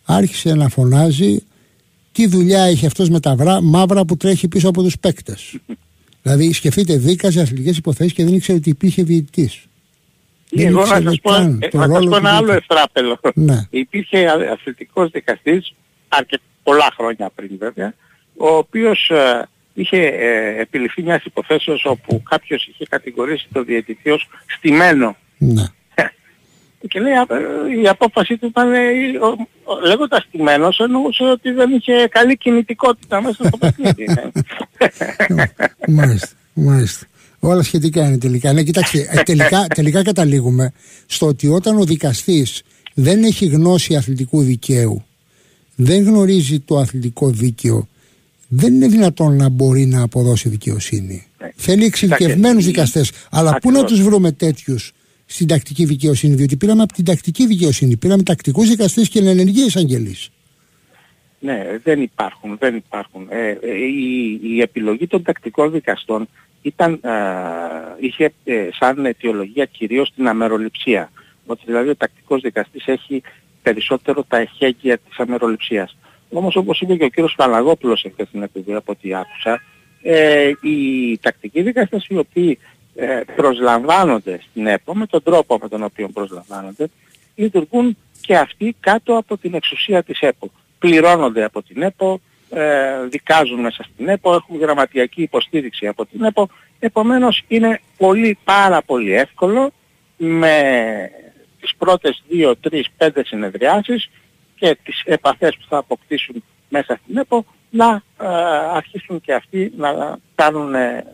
[0.04, 1.38] άρχισε να φωνάζει
[2.12, 5.56] τι δουλειά έχει αυτός με τα βρά, μαύρα που τρέχει πίσω από τους παίκτες.
[6.22, 9.66] δηλαδή, σκεφτείτε, δίκαζε αθλητικές υποθέσεις και δεν ήξερε ότι υπήρχε διαιτητής.
[10.56, 13.20] Εγώ να σας, πω, ε, να σας πω ένα άλλο ευτράπελο.
[13.34, 13.66] Ναι.
[13.70, 15.74] Υπήρχε αθλητικός δικαστής,
[16.08, 17.94] αρκετά πολλά χρόνια πριν βέβαια,
[18.36, 24.28] ο οποίος ε, είχε ε, επιληφθεί μιας υποθέσεως όπου κάποιος είχε κατηγορήσει το διαιτητή ως
[24.46, 25.16] στημένο.
[25.38, 25.64] Ναι.
[26.88, 27.12] Και λέει
[27.82, 28.70] η απόφαση του ήταν,
[29.82, 34.06] λέγοντας τιμένος, εννοούσε ότι δεν είχε καλή κινητικότητα μέσα στο παιχνίδι.
[35.96, 37.06] μάλιστα, μάλιστα.
[37.44, 38.52] Όλα σχετικά είναι τελικά.
[38.52, 40.72] Ναι, κοιτάξτε, ε, τελικά, τελικά καταλήγουμε
[41.06, 42.62] στο ότι όταν ο δικαστής
[42.94, 45.04] δεν έχει γνώση αθλητικού δικαίου,
[45.74, 47.88] δεν γνωρίζει το αθλητικό δίκαιο,
[48.48, 51.26] δεν είναι δυνατόν να μπορεί να αποδώσει δικαιοσύνη.
[51.38, 51.50] Ναι.
[51.56, 53.12] Θέλει εξειδικευμένους δικαστές.
[53.30, 54.92] Αλλά πού να τους βρούμε τέτοιους
[55.26, 60.30] στην τακτική δικαιοσύνη, διότι πήραμε από την τακτική δικαιοσύνη, πήραμε τακτικούς δικαστές και ενεργείε εισαγγελείς.
[61.38, 63.26] Ναι, δεν υπάρχουν, δεν υπάρχουν.
[63.30, 66.28] Ε, ε, η, η επιλογή των τακτικών δικαστών
[66.62, 67.10] ήταν, ε,
[68.00, 71.10] είχε ε, σαν αιτιολογία κυρίως την αμεροληψία.
[71.46, 73.22] Ότι δηλαδή ο τακτικός δικαστής έχει
[73.62, 75.96] περισσότερο τα εχέγγυα της αμεροληψίας.
[76.30, 79.60] Όμως όπως είπε και ο κύριος Παλαγόπουλος εχθές στην εκπομπή από ό,τι άκουσα,
[80.02, 82.58] ε, οι τακτικοί δικαστές οι οποίοι
[82.94, 86.88] ε, προσλαμβάνονται στην ΕΠΟ με τον τρόπο με τον οποίο προσλαμβάνονται
[87.34, 90.50] λειτουργούν και αυτοί κάτω από την εξουσία της ΕΠΟ.
[90.78, 92.20] Πληρώνονται από την ΕΠΟ,
[92.54, 96.48] ε, δικάζουν μέσα στην ΕΠΟ, έχουν γραμματιακή υποστήριξη από την ΕΠΟ.
[96.78, 99.70] Επομένως είναι πολύ πάρα πολύ εύκολο
[100.16, 100.56] με
[101.60, 104.10] τις πρώτες 2, 3, 5 συνεδριάσεις
[104.54, 108.26] και τις επαφές που θα αποκτήσουν μέσα στην ΕΠΟ να ε,
[108.74, 111.04] αρχίσουν και αυτοί να κάνουν ε,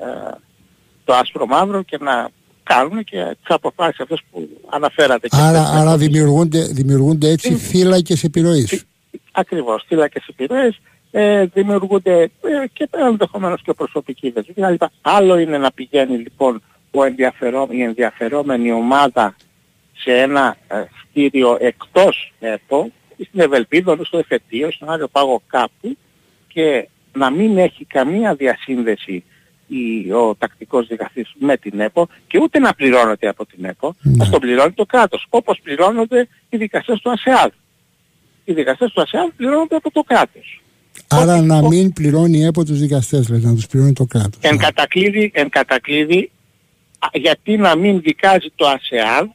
[1.04, 2.28] το άσπρο μαύρο και να
[2.62, 5.28] κάνουν και τις αποφάσεις αυτές που αναφέρατε.
[5.30, 8.84] Άρα, άρα δημιουργούνται, δημιουργούνται έτσι θύλακες επιρροής.
[9.32, 12.30] Ακριβώς, θύλακες επιρροές ε, δημιουργούνται ε,
[12.72, 14.82] και ενδεχομένως και προσωπικοί δεσμοί κλπ.
[15.02, 19.36] Άλλο είναι να πηγαίνει λοιπόν ο ενδιαφερό, η ενδιαφερόμενη ομάδα
[19.96, 22.90] σε ένα ε, στήριο εκτός ΕΠΟ,
[23.28, 25.96] στην Ευελπίδο, στο Εφετείο, στον Άριο Πάγο κάπου
[26.48, 29.24] και να μην έχει καμία διασύνδεση
[29.66, 34.22] η, ο τακτικός δικαστής με την ΕΠΟ και ούτε να πληρώνεται από την ΕΠΟ, ναι.
[34.22, 37.50] ας τον πληρώνει το κράτος, όπως πληρώνονται οι δικαστές του ΑΣΕΑΔ.
[38.44, 40.62] Οι δικαστές του ΑΣΕΑΔ πληρώνονται από το κράτος.
[41.06, 44.40] Άρα να μην πληρώνει από τους δικαστές, δηλαδή, να τους πληρώνει το κράτος.
[44.40, 46.30] Εν, κατακλείδη, εν κατακλείδη,
[47.12, 49.32] γιατί να μην δικάζει το ΑΣΕΑΝ,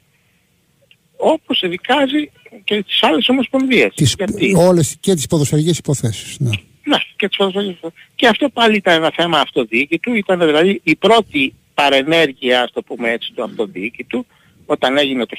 [1.17, 2.31] όπως δικάζει
[2.63, 3.93] και τις άλλες ομοσπονδίες.
[3.95, 4.55] Τις, γιατί...
[4.57, 6.39] Όλες και τις ποδοσφαιρικές υποθέσεις.
[6.39, 6.49] Ναι.
[6.83, 8.07] ναι, και τις ποδοσφαιρικές υποθέσεις.
[8.15, 13.09] Και αυτό πάλι ήταν ένα θέμα αυτοδιοίκητου, ήταν δηλαδή η πρώτη παρενέργεια, ας το πούμε
[13.09, 14.25] έτσι, του αυτοδιοίκητου,
[14.65, 15.37] όταν έγινε το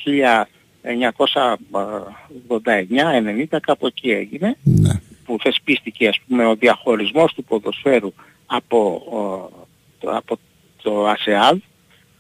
[3.51, 4.57] 1989-90, κάπου εκεί έγινε.
[4.63, 8.13] Ναι που θεσπίστηκε ας πούμε ο διαχωρισμός του ποδοσφαίρου
[8.47, 9.03] από,
[9.99, 10.39] το, από
[10.83, 11.59] το ΑΣΕΑΔ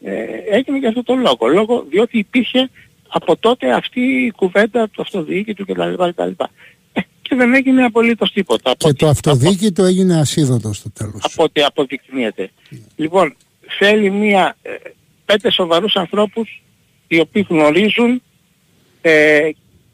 [0.05, 1.47] ε, έγινε για αυτό το λόγο.
[1.49, 2.71] Λόγω διότι υπήρχε
[3.09, 5.95] από τότε αυτή η κουβέντα του αυτοδιοίκητου κτλ.
[6.09, 6.31] κτλ.
[6.93, 8.75] Ε, και δεν έγινε απολύτως τίποτα.
[8.77, 9.91] Και το αυτοδιοίκητο από...
[9.91, 11.21] έγινε ασίδωτος στο τέλος.
[11.23, 12.51] Από ό,τι αποδεικνύεται.
[12.97, 13.37] Λοιπόν,
[13.79, 14.71] θέλει μία, ε,
[15.25, 16.63] πέντε σοβαρούς ανθρώπους
[17.07, 18.23] οι οποίοι γνωρίζουν
[19.01, 19.51] ε,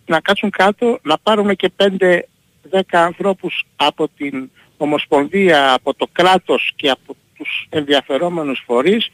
[0.07, 2.29] να κάτσουν κάτω, να πάρουμε και πέντε
[2.71, 9.11] 10 ανθρώπους από την Ομοσπονδία, από το κράτος και από τους ενδιαφερόμενους φορείς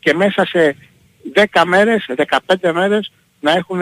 [0.00, 0.76] και μέσα σε
[1.34, 3.80] 10 μέρες, 15 μέρες να έχουν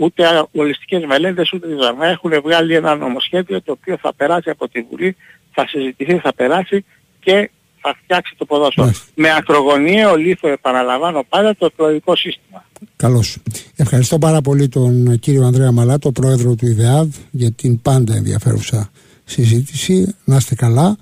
[0.00, 1.66] ούτε ολιστικές μελέτες ούτε
[1.98, 5.16] να έχουν βγάλει ένα νομοσχέδιο το οποίο θα περάσει από τη Βουλή,
[5.52, 6.84] θα συζητηθεί, θα περάσει
[7.20, 8.92] και θα φτιάξει το ποδόσφαιρο.
[9.14, 12.64] Με ακρογωνιαίο λίθο επαναλαμβάνω πάντα το εκλογικό σύστημα.
[12.96, 13.38] Καλώς.
[13.76, 18.90] Ευχαριστώ πάρα πολύ τον κύριο Ανδρέα Μαλάτο, πρόεδρο του ΙΔΕΑΔ, για την πάντα ενδιαφέρουσα
[19.24, 20.14] συζήτηση.
[20.24, 20.96] Να είστε καλά.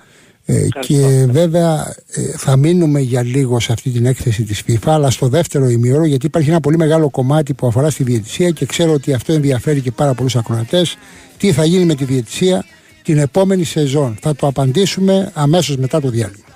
[0.51, 5.11] Ε, και βέβαια ε, θα μείνουμε για λίγο σε αυτή την έκθεση της FIFA αλλά
[5.11, 8.93] στο δεύτερο ημιώρο γιατί υπάρχει ένα πολύ μεγάλο κομμάτι που αφορά στη διαιτησία και ξέρω
[8.93, 10.97] ότι αυτό ενδιαφέρει και πάρα πολλούς ακροατές
[11.37, 12.65] τι θα γίνει με τη διαιτησία
[13.03, 16.48] την επόμενη σεζόν θα το απαντήσουμε αμέσως μετά το διάλειμμα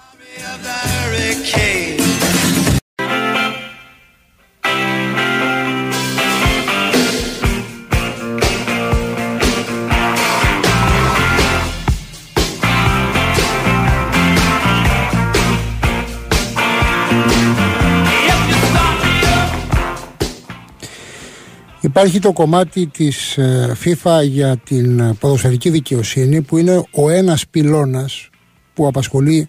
[21.95, 28.29] Υπάρχει το κομμάτι της ε, FIFA για την ποδοσφαιρική δικαιοσύνη που είναι ο ένας πυλώνας
[28.75, 29.49] που απασχολεί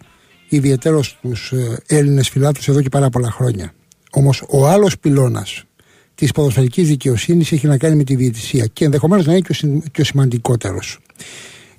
[0.55, 3.73] ιδιαίτερος τους ε, Έλληνες φιλάθλους εδώ και πάρα πολλά χρόνια.
[4.11, 5.63] Όμως ο άλλος πυλώνας
[6.15, 9.41] της ποδοσφαιρικής δικαιοσύνης έχει να κάνει με τη διαιτησία και ενδεχομένως να είναι
[9.91, 10.99] και ο, σημαντικότερος.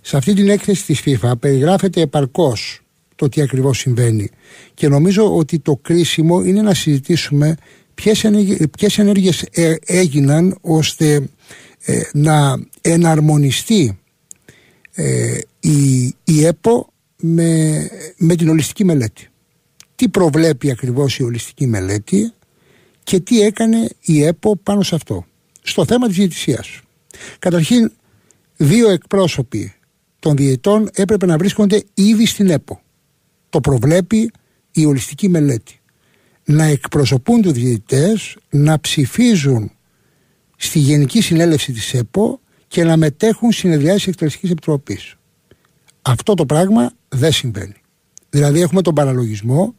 [0.00, 2.80] Σε αυτή την έκθεση της FIFA περιγράφεται επαρκώς
[3.16, 4.30] το τι ακριβώς συμβαίνει
[4.74, 7.56] και νομίζω ότι το κρίσιμο είναι να συζητήσουμε
[7.94, 11.28] ποιες, ενέργειες, ενέργειες ε, έγιναν ώστε
[11.84, 13.98] ε, να εναρμονιστεί
[14.94, 16.92] ε, η, η ΕΠΟ
[17.26, 19.28] με, με την ολιστική μελέτη.
[19.94, 22.32] Τι προβλέπει ακριβώς η ολιστική μελέτη
[23.02, 25.24] Και τι έκανε η ΕΠΟ πάνω σε αυτό.
[25.62, 26.80] Στο θέμα της διαιτησίας.
[27.38, 27.92] Καταρχήν,
[28.56, 29.74] δύο εκπρόσωποι
[30.18, 32.80] των διαιτών έπρεπε να βρίσκονται ήδη στην ΕΠΟ.
[33.48, 34.30] Το προβλέπει
[34.72, 35.80] η ολιστική μελέτη.
[36.44, 39.70] Να εκπροσωπούν τους διαιτητές, να ψηφίζουν
[40.56, 45.16] στη Γενική Συνέλευση της ΕΠΟ και να μετέχουν συνεδριάσεις εκτελεστικής επιτροπής.
[46.06, 47.74] Αυτό το πράγμα δεν συμβαίνει.
[48.30, 49.74] Δηλαδή έχουμε τον παραλογισμό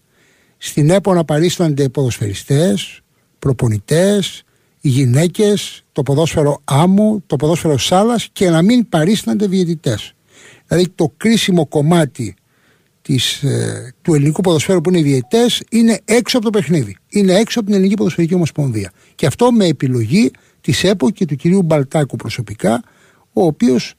[0.57, 3.01] στην ΕΠΟ να παρίστανται ποδοσφαιριστές,
[3.39, 4.43] προπονητές,
[4.79, 10.13] γυναίκες, το ποδόσφαιρο άμμου, το ποδόσφαιρο σάλας και να μην παρίστανται διαιτητές.
[10.67, 12.35] Δηλαδή το κρίσιμο κομμάτι
[13.01, 16.97] της, ε, του ελληνικού ποδοσφαίρου που είναι οι διαιτητές είναι έξω από το παιχνίδι.
[17.09, 18.91] Είναι έξω από την Ελληνική Ποδοσφαιρική Ομοσπονδία.
[19.15, 22.83] Και αυτό με επιλογή της ΕΠΟ και του κυρίου Μπαλτάκου προσωπικά,
[23.33, 23.93] ο οποίος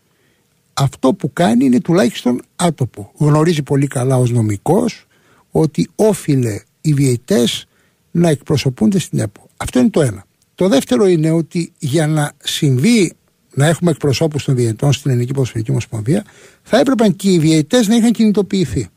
[0.79, 3.13] αυτό που κάνει είναι τουλάχιστον άτοπο.
[3.17, 5.07] Γνωρίζει πολύ καλά ως νομικός
[5.51, 7.67] ότι όφιλε οι διαιτητές
[8.11, 9.49] να εκπροσωπούνται στην ΕΠΟ.
[9.57, 10.25] Αυτό είναι το ένα.
[10.55, 13.13] Το δεύτερο είναι ότι για να συμβεί
[13.55, 16.25] να έχουμε εκπροσώπους των διαιτητών στην Ελληνική Ποδοσφαιρική Ομοσπονδία,
[16.63, 18.89] θα έπρεπε και οι διαιτητές να είχαν κινητοποιηθεί.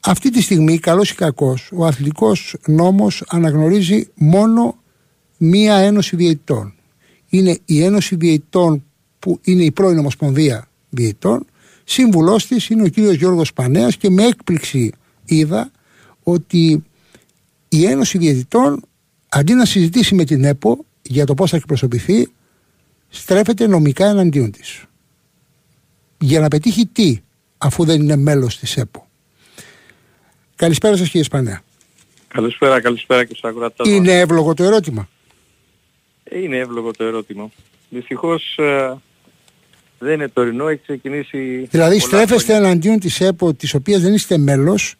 [0.00, 4.76] Αυτή τη στιγμή, καλός ή κακός, ο αθλητικός νόμος αναγνωρίζει μόνο
[5.36, 6.74] μία ένωση διαιτητών.
[7.28, 8.84] Είναι η Ένωση Διαιτητών
[9.22, 11.44] που είναι η πρώην Ομοσπονδία Διαιτητών.
[11.84, 14.92] Σύμβουλός της είναι ο κύριος Γιώργος Πανέας και με έκπληξη
[15.24, 15.70] είδα
[16.22, 16.84] ότι
[17.68, 18.82] η Ένωση Διαιτητών
[19.28, 22.32] αντί να συζητήσει με την ΕΠΟ για το πώς θα εκπροσωπηθεί
[23.08, 24.84] στρέφεται νομικά εναντίον της.
[26.18, 27.20] Για να πετύχει τι
[27.58, 29.06] αφού δεν είναι μέλος της ΕΠΟ.
[30.54, 31.62] Καλησπέρα σας κύριε Σπανέα.
[32.28, 33.88] Καλησπέρα, καλησπέρα και στους ακροατές.
[33.88, 35.08] Είναι εύλογο το ερώτημα.
[36.32, 37.50] Είναι εύλογο το ερώτημα.
[37.88, 38.96] Δυστυχώς ε,
[40.02, 41.68] δεν είναι τωρινό, έχει ξεκινήσει...
[41.70, 44.96] Δηλαδή στρέφεστε εναντίον της ΕΠΟ της οποίας δεν είστε μέλος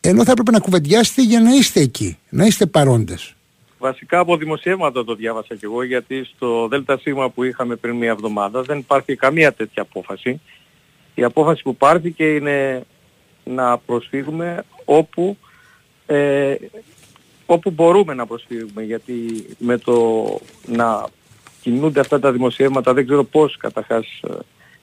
[0.00, 3.34] ενώ θα έπρεπε να κουβεντιάσετε για να είστε εκεί, να είστε παρόντες.
[3.78, 7.02] Βασικά από δημοσιεύματα το διάβασα και εγώ γιατί στο ΔΣ
[7.34, 10.40] που είχαμε πριν μια εβδομάδα δεν υπάρχει καμία τέτοια απόφαση.
[11.14, 12.82] Η απόφαση που πάρθηκε είναι
[13.44, 15.36] να προσφύγουμε όπου,
[16.06, 16.54] ε,
[17.46, 20.24] όπου μπορούμε να προσφύγουμε γιατί με το
[20.66, 21.06] να
[21.72, 24.32] κινούνται αυτά τα δημοσιεύματα δεν ξέρω πώς καταρχάς ε,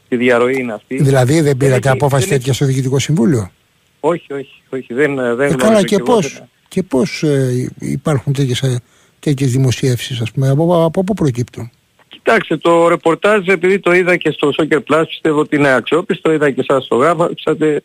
[0.10, 1.04] τη διαρροή είναι αυτή.
[1.04, 3.52] Δηλαδή δεν πήρατε απόφαση τέτοια στο Διοικητικό Συμβούλιο;
[4.00, 4.94] Όχι, όχι, όχι.
[4.94, 8.80] Δεν, δεν ε, καλά και, και πώς, και πώς ε, υπάρχουν τέτοιες, ε,
[9.20, 11.72] τέτοιες δημοσίευσεις, ας πούμε, από, από πού προκύπτουν;
[12.08, 16.52] Κοιτάξτε, το ρεπορτάζ επειδή το είδα και στο Soccer Plus πιστεύω ότι είναι αξιόπιστο, είδα
[16.52, 17.84] και εσάς στο γράψατε.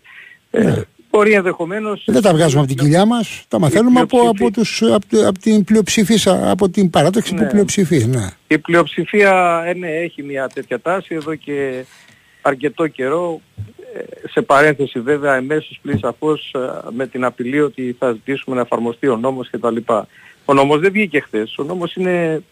[0.50, 0.82] Ε, ναι.
[1.10, 2.02] Μπορεί ενδεχομένως...
[2.06, 5.64] Δεν τα βγάζουμε από την κοιλιά μας, τα μαθαίνουμε από, από, τους, από, από την
[5.64, 7.40] πλειοψηφία, από την παράταξη ναι.
[7.40, 8.06] που πλειοψηφεί.
[8.06, 8.28] Ναι.
[8.46, 11.84] Η πλειοψηφία ναι, έχει μια τέτοια τάση εδώ και
[12.42, 13.40] αρκετό καιρό
[14.30, 16.58] σε παρένθεση βέβαια εμέσως πλήρη σαφώς ε,
[16.90, 19.76] με την απειλή ότι θα ζητήσουμε να εφαρμοστεί ο νόμος κτλ.
[20.44, 21.58] Ο νόμος δεν βγήκε χθες.
[21.58, 22.42] Ο νόμος είναι...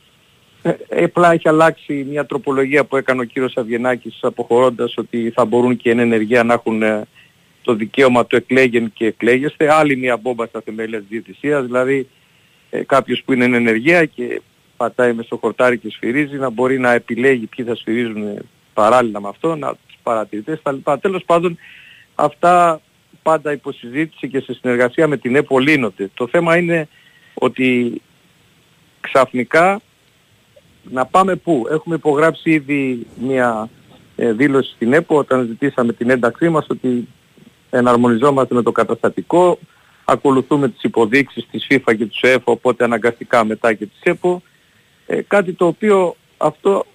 [0.63, 5.77] Ε, απλά έχει αλλάξει μια τροπολογία που έκανε ο κύριος Αβγενάκης αποχωρώντας ότι θα μπορούν
[5.77, 6.83] και εν ενεργεία να έχουν
[7.69, 9.73] ε, το δικαίωμα του εκλέγεν και εκλέγεστε.
[9.73, 12.09] Άλλη μια μπόμπα στα θεμέλια της διαιτησίας, δηλαδή
[12.71, 14.43] ε, κάποιος που είναι εν ενεργεία και
[14.77, 18.39] πατάει μες στο χορτάρι και σφυρίζει να μπορεί να επιλέγει ποιοι θα σφυρίζουν
[18.75, 20.99] παράλληλα με αυτό, να παρατηρητές λοιπά.
[20.99, 21.59] Τέλος πάντων
[22.15, 22.81] αυτά
[23.23, 26.11] πάντα υποσυζήτηση και σε συνεργασία με την ΕΠΟ λύνονται.
[26.15, 26.89] Το θέμα είναι
[27.35, 28.01] ότι
[29.01, 29.81] ξαφνικά
[30.83, 33.69] να πάμε πού; Έχουμε υπογράψει ήδη μια
[34.17, 37.09] ε, δήλωση στην ΕΠΟ όταν ζητήσαμε την ένταξή μας ότι
[37.71, 39.59] εναρμονιζόμαστε με το καταστατικό,
[40.05, 44.43] ακολουθούμε τις υποδείξεις της FIFA και του ΕΦΟ, οπότε αναγκαστικά μετά και της ΕΠΟ.
[45.07, 46.87] Ε, κάτι το οποίο αυτό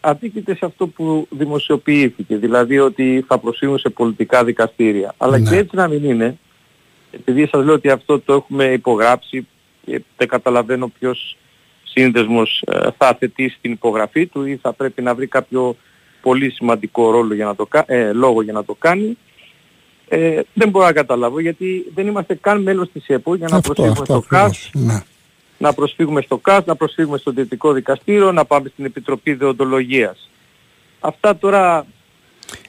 [0.00, 5.14] αντίκειται σε αυτό που δημοσιοποιήθηκε, δηλαδή ότι θα προσφύγουν σε πολιτικά δικαστήρια.
[5.16, 5.50] Αλλά ναι.
[5.50, 6.38] και έτσι να μην είναι,
[7.10, 9.46] επειδή σας λέω ότι αυτό το έχουμε υπογράψει
[9.84, 11.36] και δεν καταλαβαίνω ποιος
[11.84, 15.76] σύνδεσμος ε, θα θετήσει την υπογραφή του ή θα πρέπει να βρει κάποιο
[16.22, 19.16] πολύ σημαντικό ρόλο για να το, ε, λόγο για να το κάνει.
[20.14, 24.04] Ε, δεν μπορώ να καταλάβω γιατί δεν είμαστε καν μέλος της ΕΠΟ για να προσφύγουμε
[24.04, 24.70] στο ΚΑΣ
[25.58, 30.30] να προσφύγουμε στο ΚΑΣ, να προσφύγουμε στο Δυτικό Δικαστήριο, να πάμε στην Επιτροπή Δεοντολογίας.
[31.00, 31.86] Αυτά τώρα...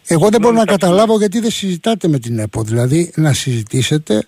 [0.07, 4.25] Εγώ δεν μπορώ να καταλάβω γιατί δεν συζητάτε με την ΕΠΟ, δηλαδή να συζητήσετε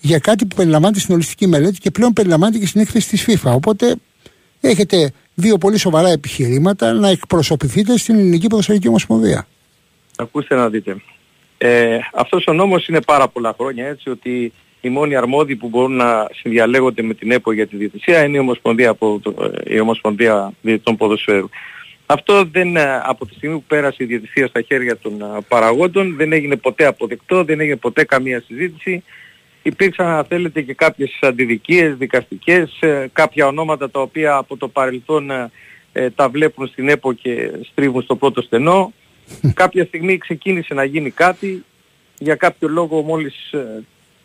[0.00, 3.52] για κάτι που περιλαμβάνεται στην ολιστική μελέτη και πλέον περιλαμβάνεται και στην έκθεση της FIFA.
[3.54, 3.96] Οπότε
[4.60, 9.46] έχετε δύο πολύ σοβαρά επιχειρήματα να εκπροσωπηθείτε στην Ελληνική Ποδοσφαιρική Ομοσπονδία.
[10.16, 11.02] Ακούστε να δείτε.
[11.58, 15.96] Ε, αυτός ο νόμος είναι πάρα πολλά χρόνια έτσι ότι οι μόνοι αρμόδιοι που μπορούν
[15.96, 19.20] να συνδιαλέγονται με την ΕΠΟ για τη διαιτησία είναι η Ομοσπονδία, από
[19.64, 21.48] η Ομοσπονδία Διαιτητών Ποδοσφαίρου.
[22.06, 26.16] Αυτό δεν, ε, από τη στιγμή που πέρασε η διαιτησία στα χέρια των ε, παραγόντων
[26.16, 29.02] δεν έγινε ποτέ αποδεκτό, δεν έγινε ποτέ καμία συζήτηση
[29.68, 35.30] Υπήρξαν αν θέλετε και κάποιες αντιδικίες δικαστικές, ε, κάποια ονόματα τα οποία από το παρελθόν
[35.30, 35.50] ε,
[35.92, 38.92] ε, τα βλέπουν στην ΕΠΟ και στρίβουν στο πρώτο στενό.
[39.54, 41.64] Κάποια στιγμή ξεκίνησε να γίνει κάτι,
[42.18, 43.54] για κάποιο λόγο μόλις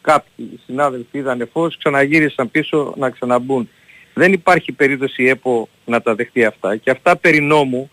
[0.02, 3.70] κάποιοι συνάδελφοι είδαν φως, ξαναγύρισαν πίσω να ξαναμπούν.
[4.14, 6.76] Δεν υπάρχει περίπτωση η ΕΠΟ να τα δεχτεί αυτά.
[6.76, 7.92] Και αυτά περί νόμου,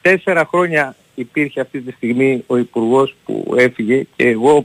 [0.00, 4.64] τέσσερα χρόνια υπήρχε αυτή τη στιγμή ο Υπουργός που έφυγε και εγώ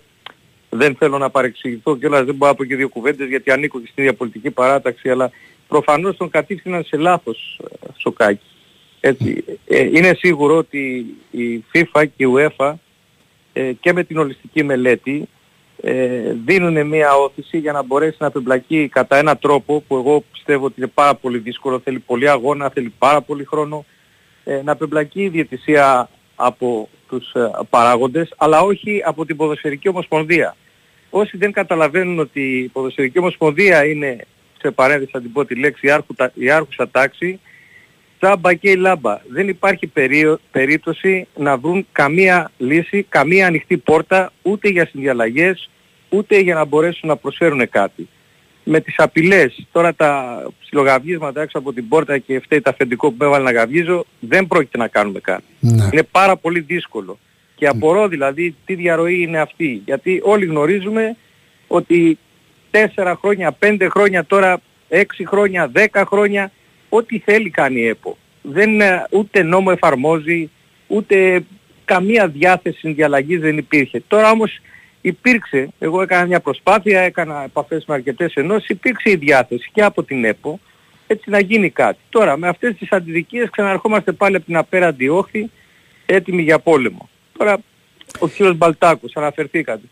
[0.70, 3.80] δεν θέλω να παρεξηγηθώ και όλα δεν μπορώ να πω και δύο κουβέντες γιατί ανήκω
[3.80, 5.32] και στην ίδια πολιτική παράταξη αλλά
[5.68, 8.55] προφανώς τον κατήφθηναν σε λάθος ε, σοκάκι.
[9.08, 9.44] Έτσι.
[9.68, 12.74] Ε, είναι σίγουρο ότι η FIFA και η UEFA
[13.54, 15.28] ε, και με την ολιστική μελέτη
[15.82, 20.66] ε, δίνουν μια όθηση για να μπορέσει να απεμπλακεί κατά ένα τρόπο που εγώ πιστεύω
[20.66, 23.86] ότι είναι πάρα πολύ δύσκολο, θέλει πολύ αγώνα, θέλει πάρα πολύ χρόνο,
[24.44, 30.56] ε, να απεμπλακεί η διαιτησία από τους ε, παράγοντες, αλλά όχι από την Ποδοσφαιρική Ομοσπονδία.
[31.10, 34.18] Όσοι δεν καταλαβαίνουν ότι η Ποδοσφαιρική Ομοσπονδία είναι,
[34.62, 35.88] σε παρένθεση θα την πω τη λέξη,
[36.34, 37.40] η άρχουσα τάξη,
[38.26, 39.22] τσάμπα και η λάμπα.
[39.30, 39.92] Δεν υπάρχει
[40.52, 45.70] περίπτωση να βρουν καμία λύση, καμία ανοιχτή πόρτα, ούτε για συνδιαλλαγές,
[46.10, 48.08] ούτε για να μπορέσουν να προσφέρουν κάτι.
[48.64, 53.24] Με τις απειλές, τώρα τα ψιλογαυγίσματα έξω από την πόρτα και φταίει τα αφεντικό που
[53.24, 55.44] έβαλε να γαυγίζω, δεν πρόκειται να κάνουμε κάτι.
[55.60, 55.90] Ναι.
[55.92, 57.20] Είναι πάρα πολύ δύσκολο.
[57.56, 59.82] Και απορώ δηλαδή τι διαρροή είναι αυτή.
[59.86, 61.16] Γιατί όλοι γνωρίζουμε
[61.68, 62.18] ότι
[62.72, 66.52] τέσσερα χρόνια, πέντε χρόνια τώρα, έξι χρόνια, δέκα χρόνια,
[66.96, 68.18] ό,τι θέλει κάνει η ΕΠΟ.
[68.42, 70.50] Δεν, ε, ούτε νόμο εφαρμόζει,
[70.88, 71.44] ούτε
[71.86, 74.04] καμία διάθεση συνδιαλλαγής δεν υπήρχε.
[74.08, 74.60] Τώρα όμως
[75.02, 80.04] υπήρξε, εγώ έκανα μια προσπάθεια, έκανα επαφές με αρκετές ενώσεις, υπήρξε η διάθεση και από
[80.04, 80.60] την ΕΠΟ
[81.08, 82.00] έτσι να γίνει κάτι.
[82.10, 85.50] Τώρα με αυτές τις αντιδικίες ξαναρχόμαστε πάλι από την απέραντη όχθη
[86.06, 87.10] έτοιμοι για πόλεμο.
[87.38, 87.58] Τώρα
[88.20, 89.86] ο κύριος Μπαλτάκος αναφερθήκατε.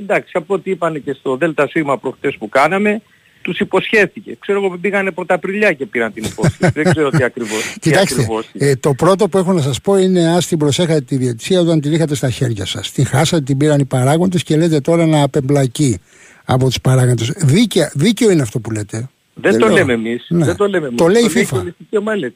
[0.00, 3.02] Εντάξει, από ό,τι είπαν και στο ΔΣ προχτές που κάναμε,
[3.42, 4.36] τους υποσχέθηκε.
[4.40, 6.72] Ξέρω εγώ πήγανε πρωταπριλιά και πήραν την υπόσχεση.
[6.82, 7.76] Δεν ξέρω τι ακριβώς.
[7.80, 11.60] Κοιτάξτε, ε, το πρώτο που έχω να σας πω είναι ας την προσέχατε τη διετησία
[11.60, 12.92] όταν την είχατε στα χέρια σας.
[12.92, 16.00] Την χάσατε, την πήραν οι παράγοντες και λέτε τώρα να απεμπλακεί
[16.44, 17.32] από τους παράγοντες.
[17.36, 19.08] Δίκαιο, δίκαιο είναι αυτό που λέτε.
[19.34, 20.26] Δεν, το λέμε εμείς.
[20.28, 20.44] Ναι.
[20.44, 20.98] Δεν το λέμε εμείς.
[20.98, 21.62] Το λέει η FIFA.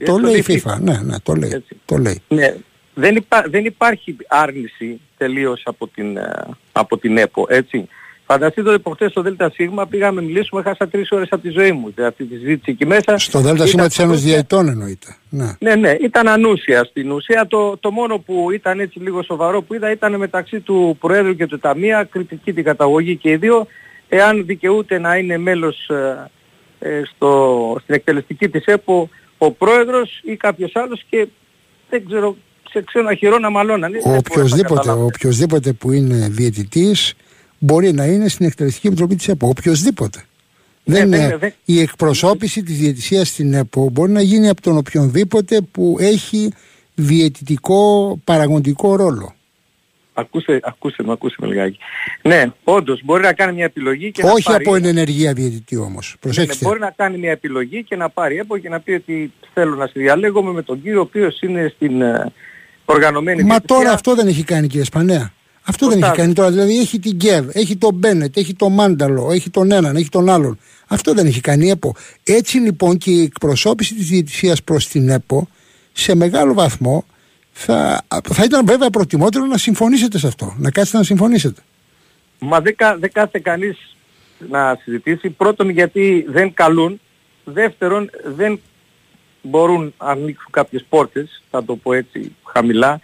[0.04, 0.80] Το λέει η FIFA.
[0.80, 1.64] Ναι, ναι, το λέει.
[1.84, 2.22] Το λέει.
[2.28, 2.54] Ναι.
[2.94, 6.32] Δεν, υπά, δεν υπάρχει άρνηση τελείως από την, ε,
[6.72, 7.88] από την ΕΠΟ, έτσι.
[8.26, 9.56] Φανταστείτε ότι προχθές στο ΔΣ
[9.88, 13.18] πήγαμε να μιλήσουμε, χάσα τρεις ώρες από τη ζωή μου, αυτή τη συζήτηση εκεί μέσα.
[13.18, 15.16] Στο ΔΣ της Ένωσης Διαιτών εννοείται.
[15.28, 15.56] Ναι.
[15.58, 17.46] ναι, ναι, ήταν ανούσια στην ουσία.
[17.46, 21.46] Το, το μόνο που ήταν έτσι λίγο σοβαρό που είδα ήταν μεταξύ του Προέδρου και
[21.46, 23.66] του Ταμεία, κριτική την καταγωγή και οι δύο,
[24.08, 26.30] εάν δικαιούται να είναι μέλος ε,
[26.78, 29.08] ε, στο, στην εκτελεστική της ΕΠΟ
[29.38, 31.28] ο Πρόεδρος ή κάποιος άλλος και
[31.90, 32.36] δεν ξέρω
[32.70, 33.92] σε ξένα χειρό να μαλώναν.
[34.04, 37.14] Ο οποιοδήποτε, οποιοδήποτε που είναι διαιτητής
[37.62, 39.48] μπορεί να είναι στην εκτελεστική επιτροπή της ΕΠΟ.
[39.48, 40.24] Οποιοδήποτε.
[40.84, 44.76] Ναι, δεν είναι, δε, η εκπροσώπηση της διαιτησίας στην ΕΠΟ μπορεί να γίνει από τον
[44.76, 46.52] οποιονδήποτε που έχει
[46.94, 49.34] διαιτητικό παραγωγικό ρόλο.
[50.14, 51.78] Ακούστε, ακούστε με, ακούστε με λιγάκι.
[52.22, 54.64] Ναι, όντως μπορεί να κάνει μια επιλογή και Όχι να πάρει...
[54.64, 56.16] από ενεργεία διαιτητή όμως.
[56.20, 56.64] Προσέξτε.
[56.64, 59.74] Ναι, μπορεί να κάνει μια επιλογή και να πάρει ΕΠΟ και να πει ότι θέλω
[59.74, 62.32] να συνδιαλέγομαι με τον κύριο ο οποίος είναι στην ε,
[62.84, 65.32] οργανωμένη Μα τώρα αυτό δεν έχει κάνει κύριε Σπανέα.
[65.64, 66.50] Αυτό δεν έχει κάνει τώρα.
[66.50, 70.28] Δηλαδή έχει την Γκέβ, έχει τον Μπένετ, έχει τον Μάνταλο, έχει τον έναν, έχει τον
[70.28, 70.58] άλλον.
[70.86, 71.94] Αυτό δεν έχει κάνει η ΕΠΟ.
[72.24, 75.48] Έτσι λοιπόν και η εκπροσώπηση της διαιτησίας προς την ΕΠΟ
[75.92, 77.04] σε μεγάλο βαθμό
[77.52, 80.54] θα, θα ήταν βέβαια προτιμότερο να συμφωνήσετε σε αυτό.
[80.58, 81.60] Να κάτσετε να συμφωνήσετε.
[82.38, 83.96] Μα δεν, δεν κάθεται κανείς
[84.48, 85.30] να συζητήσει.
[85.30, 87.00] Πρώτον γιατί δεν καλούν.
[87.44, 88.60] Δεύτερον δεν
[89.42, 93.00] μπορούν να ανοίξουν κάποιες πόρτες, θα το πω έτσι χαμηλά,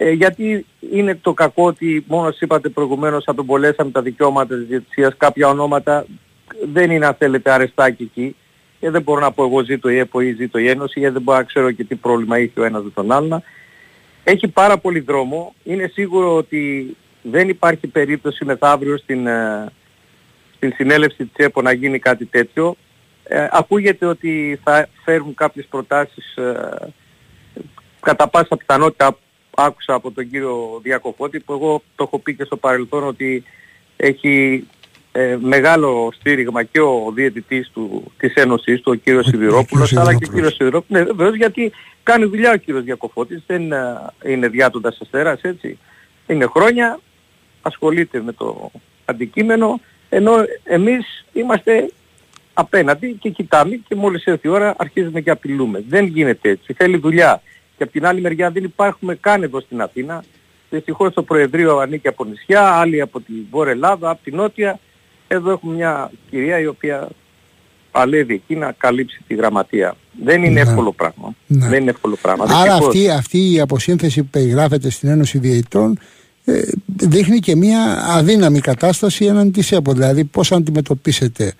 [0.00, 5.48] ε, γιατί είναι το κακό ότι μόνο είπατε προηγουμένως απεμπολέσαμε τα δικαιώματα της διετησίας, κάποια
[5.48, 6.06] ονόματα
[6.72, 8.36] δεν είναι αν θέλετε αρεστάκι εκεί.
[8.80, 11.22] Και δεν μπορώ να πω εγώ ζήτω η ΕΠΟ ή ζήτω η Ένωση, γιατί δεν
[11.22, 13.42] μπορώ να ξέρω και τι πρόβλημα είχε ο ένας με τον άλλον.
[14.24, 15.54] Έχει πάρα πολύ δρόμο.
[15.64, 19.66] Είναι σίγουρο ότι δεν υπάρχει περίπτωση μεθαύριο στην, ε,
[20.56, 22.76] στην συνέλευση της ΕΠΟ να γίνει κάτι τέτοιο.
[23.22, 26.92] Ε, ακούγεται ότι θα φέρουν κάποιες προτάσεις ε,
[28.00, 29.18] κατά πάσα πιθανότητα
[29.60, 33.44] άκουσα από τον κύριο Διακοφώτη που εγώ το έχω πει και στο παρελθόν ότι
[33.96, 34.66] έχει
[35.12, 40.26] ε, μεγάλο στήριγμα και ο διαιτητής του, της Ένωσης του, ο κύριος Σιδηρόπουλος, αλλά και
[40.28, 41.04] ο κύριος Σιδηρόπουλος.
[41.04, 45.78] Ναι, βεβαίως γιατί κάνει δουλειά ο κύριος Διακοφώτης, δεν ε, είναι διάτοντας αστέρας, έτσι.
[46.26, 47.00] Είναι χρόνια,
[47.62, 48.70] ασχολείται με το
[49.04, 50.32] αντικείμενο, ενώ
[50.64, 51.90] εμείς είμαστε
[52.54, 55.84] απέναντι και κοιτάμε και μόλις έρθει η ώρα αρχίζουμε και απειλούμε.
[55.88, 56.72] Δεν γίνεται έτσι.
[56.72, 57.42] Θέλει δουλειά.
[57.78, 60.24] Και από την άλλη μεριά δεν υπάρχουμε καν εδώ στην Αθήνα.
[60.70, 64.78] Δυστυχώς το Προεδρείο ανήκει από νησιά, άλλοι από τη Βόρεια Ελλάδα, από την Νότια.
[65.28, 67.08] Εδώ έχουμε μια κυρία η οποία
[67.90, 69.96] παλεύει εκεί να καλύψει τη γραμματεία.
[70.24, 70.60] Δεν είναι Ναι.
[70.60, 71.34] εύκολο πράγμα.
[71.46, 71.68] Ναι.
[71.68, 72.44] Δεν είναι εύκολο πράγμα.
[72.44, 72.86] Άρα Δυστυχώς.
[72.86, 75.98] αυτή, αυτή η αποσύνθεση που περιγράφεται στην Ένωση Διαιτητών
[76.44, 76.60] ε,
[76.96, 79.92] δείχνει και μια αδύναμη κατάσταση έναντι της ΕΠΟ.
[79.92, 81.52] Δηλαδή πώς αντιμετωπίσετε ε,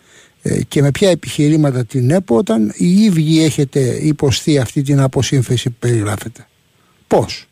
[0.68, 5.76] και με ποια επιχειρήματα την ΕΠΟ όταν οι ίδιοι έχετε υποστεί αυτή την αποσύνθεση που
[5.78, 6.47] περιγράφεται.
[7.07, 7.49] Πώς;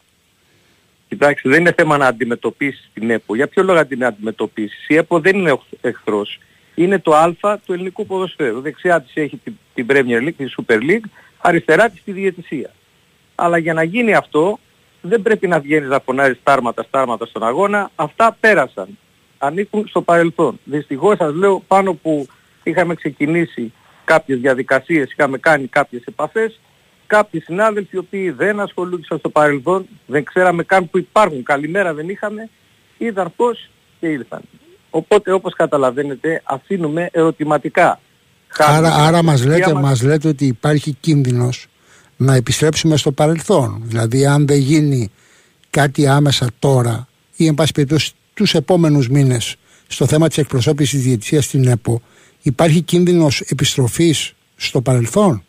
[1.08, 3.34] Κοιτάξτε, δεν είναι θέμα να αντιμετωπίσεις την ΕΠΟ.
[3.34, 6.40] Για ποιο λόγο να την αντιμετωπίσεις; Η ΕΠΟ δεν είναι εχθρός.
[6.74, 8.60] Είναι το Α του ελληνικού ποδοσφαίρου.
[8.60, 11.08] Δεξιά της έχει την, την Premier League, την Super League,
[11.38, 12.70] αριστερά της τη διαιτησία.
[13.34, 14.58] Αλλά για να γίνει αυτό
[15.00, 17.90] δεν πρέπει να βγαίνεις να φωνάζεις στάρματα στάρματα στον αγώνα.
[17.94, 18.98] Αυτά πέρασαν.
[19.38, 20.60] Ανήκουν στο παρελθόν.
[20.64, 22.26] Δυστυχώς σας λέω πάνω που
[22.70, 23.72] είχαμε ξεκινήσει
[24.04, 26.60] κάποιες διαδικασίες, είχαμε κάνει κάποιες επαφές,
[27.06, 32.08] κάποιοι συνάδελφοι οι οποίοι δεν ασχολούνταν στο παρελθόν, δεν ξέραμε καν που υπάρχουν, καλημέρα δεν
[32.08, 32.48] είχαμε,
[32.98, 34.40] είδαν πώς και ήρθαν.
[34.90, 38.00] Οπότε όπως καταλαβαίνετε αφήνουμε ερωτηματικά.
[38.48, 39.82] Χάνουμε Άρα, άρα την μας, ουσία λέτε, μας.
[39.82, 41.66] μας λέτε ότι υπάρχει κίνδυνος
[42.16, 43.82] να επιστρέψουμε στο παρελθόν.
[43.84, 45.10] Δηλαδή αν δεν γίνει
[45.70, 49.56] κάτι άμεσα τώρα ή εν πάση περιπτώσει τους επόμενους μήνες
[49.86, 52.02] στο θέμα της εκπροσώπησης της διαιτησίας στην ΕΠΟ
[52.46, 55.44] υπάρχει κίνδυνος επιστροφής στο παρελθόν;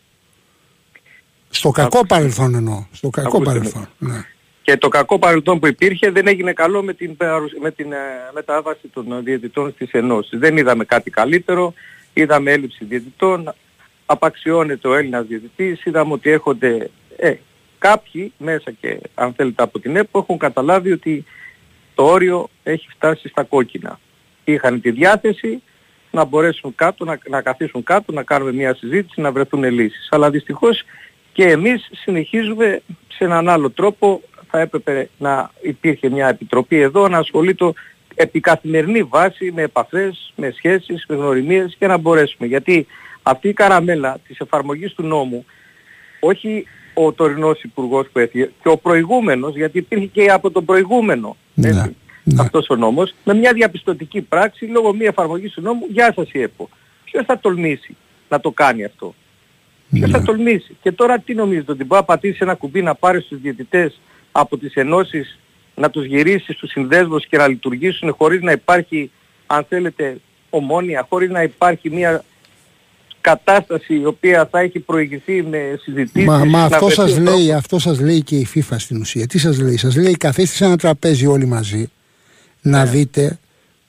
[1.50, 2.14] Στο κακό Ακούστε.
[2.14, 2.86] παρελθόν εννοώ.
[2.92, 3.56] Στο κακό Ακούστε με.
[3.56, 3.88] παρελθόν.
[3.98, 4.24] Ναι.
[4.62, 7.96] Και το κακό παρελθόν που υπήρχε δεν έγινε καλό με την, παρουσ- με την ε,
[8.34, 10.38] μετάβαση των διαιτητών στις ενώσεις.
[10.38, 11.74] Δεν είδαμε κάτι καλύτερο,
[12.14, 13.54] είδαμε έλλειψη διαιτητών,
[14.06, 17.34] απαξιώνεται ο Έλληνας διαιτητής, είδαμε ότι έχονται ε,
[17.78, 21.24] κάποιοι μέσα και αν θέλετε από την ΕΠΟ έχουν καταλάβει ότι
[21.94, 24.00] το όριο έχει φτάσει στα κόκκινα.
[24.44, 25.62] Είχαν τη διάθεση
[26.10, 30.08] να μπορέσουν κάτω, να, να καθίσουν κάτω, να κάνουμε μια συζήτηση, να βρεθούν λύσεις.
[30.10, 30.82] Αλλά δυστυχώς
[31.32, 34.20] και εμείς συνεχίζουμε σε έναν άλλο τρόπο.
[34.50, 37.72] Θα έπρεπε να υπήρχε μια επιτροπή εδώ να ασχολείται
[38.14, 42.46] επί καθημερινή βάση με επαφές, με σχέσεις, με γνωριμίες και να μπορέσουμε.
[42.46, 42.86] Γιατί
[43.22, 45.44] αυτή η καραμέλα της εφαρμογής του νόμου,
[46.20, 51.36] όχι ο τωρινός υπουργός που έφυγε, και ο προηγούμενος, γιατί υπήρχε και από τον προηγούμενο
[51.54, 51.96] Ναι, έτσι,
[52.34, 52.42] ναι.
[52.42, 56.40] αυτός ο νόμος, με μια διαπιστωτική πράξη λόγω μη εφαρμογής του νόμου, γεια σας η
[56.42, 56.68] ΕΠΟ.
[57.04, 57.96] Ποιος θα τολμήσει
[58.28, 59.14] να το κάνει αυτό;
[59.90, 60.24] Ποιος θα Ναι.
[60.24, 64.00] τολμήσει; Και τώρα τι νομίζετε, ότι μπορεί να πατήσει ένα κουμπί να πάρει στους διαιτητές
[64.32, 65.38] από τις ενώσεις,
[65.74, 69.10] να τους γυρίσει στους συνδέσμους και να λειτουργήσουν χωρίς να υπάρχει,
[69.46, 70.16] αν θέλετε,
[70.50, 72.24] ομόνια, χωρίς να υπάρχει μια
[73.20, 76.28] κατάσταση η οποία θα έχει προηγηθεί με συζητήσεις.
[76.28, 77.50] Μα, μα να αυτό βρεθεί σας ο λέει, τρόπος.
[77.50, 79.26] αυτό σας λέει και η FIFA στην ουσία.
[79.26, 81.90] Τι σας λέει, σας λέει καθίστε σε ένα τραπέζι όλοι μαζί
[82.68, 82.90] να Ναι.
[82.90, 83.38] δείτε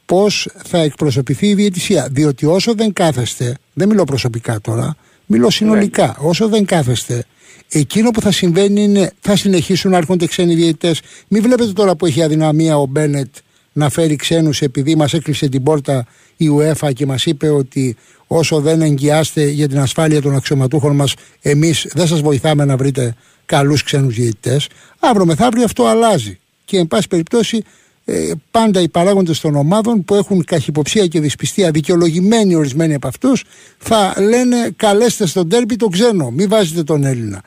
[0.06, 2.08] πώς θα εκπροσωπηθεί η διαιτησία.
[2.12, 6.28] Διότι όσο δεν κάθεστε, δεν μιλώ προσωπικά τώρα, μιλώ συνολικά, Ναι.
[6.28, 7.24] όσο δεν κάθεστε,
[7.70, 11.02] εκείνο που θα συμβαίνει είναι θα συνεχίσουν να έρχονται ξένοι διαιτητές.
[11.28, 13.28] Μην βλέπετε τώρα που έχει αδυναμία ο Μπένετ
[13.74, 16.06] να φέρει ξένους επειδή μας έκλεισε την πόρτα
[16.38, 17.96] η UEFA και μας είπε ότι
[18.28, 23.16] όσο δεν εγγυάστε για την ασφάλεια των αξιωματούχων μας εμείς δεν σας βοηθάμε να βρείτε
[23.46, 24.68] καλούς ξένους διαιτητές.
[25.00, 27.64] Αύριο μεθαύριο αυτό αλλάζει και εν πάση περιπτώσει
[28.12, 33.44] ε, πάντα οι παράγοντες των ομάδων που έχουν καχυποψία και δυσπιστία δικαιολογημένοι ορισμένοι από αυτούς
[33.78, 37.42] θα λένε καλέστε στον τέρπι τον ξένο, μην βάζετε τον Έλληνα.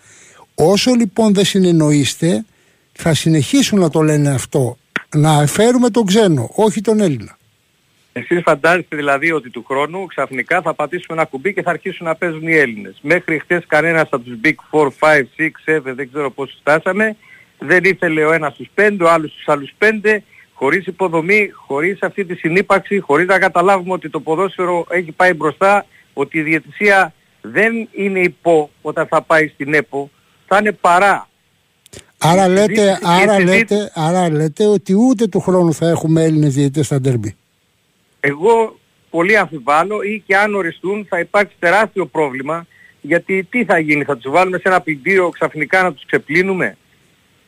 [0.55, 2.45] Όσο λοιπόν δεν συνεννοείστε
[2.93, 4.77] θα συνεχίσουν να το λένε αυτό
[5.17, 7.39] να φέρουμε τον ξένο, όχι τον Έλληνα.
[8.13, 12.15] Εσείς φαντάζεστε δηλαδή ότι του χρόνου ξαφνικά θα πατήσουμε ένα κουμπί και θα αρχίσουν να
[12.15, 12.99] παίζουν οι Έλληνες.
[13.03, 17.17] Μέχρι χτες κανένας από τους Big 4, 5, 6, 7, δεν ξέρω πόσους φτάσαμε,
[17.59, 20.23] δεν ήθελε ο ένας στους 5, ο άλλος στους άλλους 5,
[20.63, 25.87] χωρίς υποδομή, χωρίς αυτή τη συνύπαρξη, χωρίς να καταλάβουμε ότι το ποδόσφαιρο έχει πάει μπροστά,
[26.13, 30.11] ότι η διαιτησία δεν είναι υπό όταν θα πάει στην ΕΠΟ,
[30.47, 31.29] θα είναι παρά.
[32.19, 35.89] Άρα Η λέτε, συζήτηση- η άρα, συζήτηση- λέτε, άρα λέτε ότι ούτε του χρόνου θα
[35.89, 37.37] έχουμε Έλληνες διαιτητές στα ντέρμπι.
[38.21, 38.79] Εγώ
[39.11, 42.67] πολύ αμφιβάλλω ή και αν οριστούν θα υπάρξει τεράστιο πρόβλημα
[43.01, 46.77] γιατί τι θα γίνει, θα τους βάλουμε σε ένα πλυντήριο ξαφνικά να τους ξεπλύνουμε;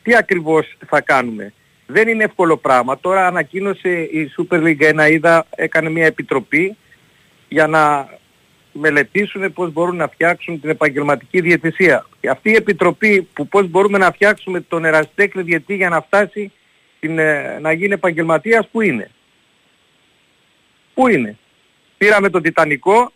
[0.03, 1.53] Τι ακριβώς θα κάνουμε;
[1.87, 2.99] Δεν είναι εύκολο πράγμα.
[2.99, 6.77] Τώρα ανακοίνωσε η Super League 1 είδα, έκανε μια επιτροπή
[7.47, 8.09] για να
[8.71, 12.05] μελετήσουν πώς μπορούν να φτιάξουν την επαγγελματική διαιτησία.
[12.19, 16.51] Και αυτή η επιτροπή που πώς μπορούμε να φτιάξουμε τον ερασιτέχνη διαιτή για να φτάσει
[16.99, 19.11] την, ε, να γίνει επαγγελματίας, πού είναι;
[20.93, 21.37] Πού είναι;
[21.97, 23.11] Πήραμε τον Τιτανικό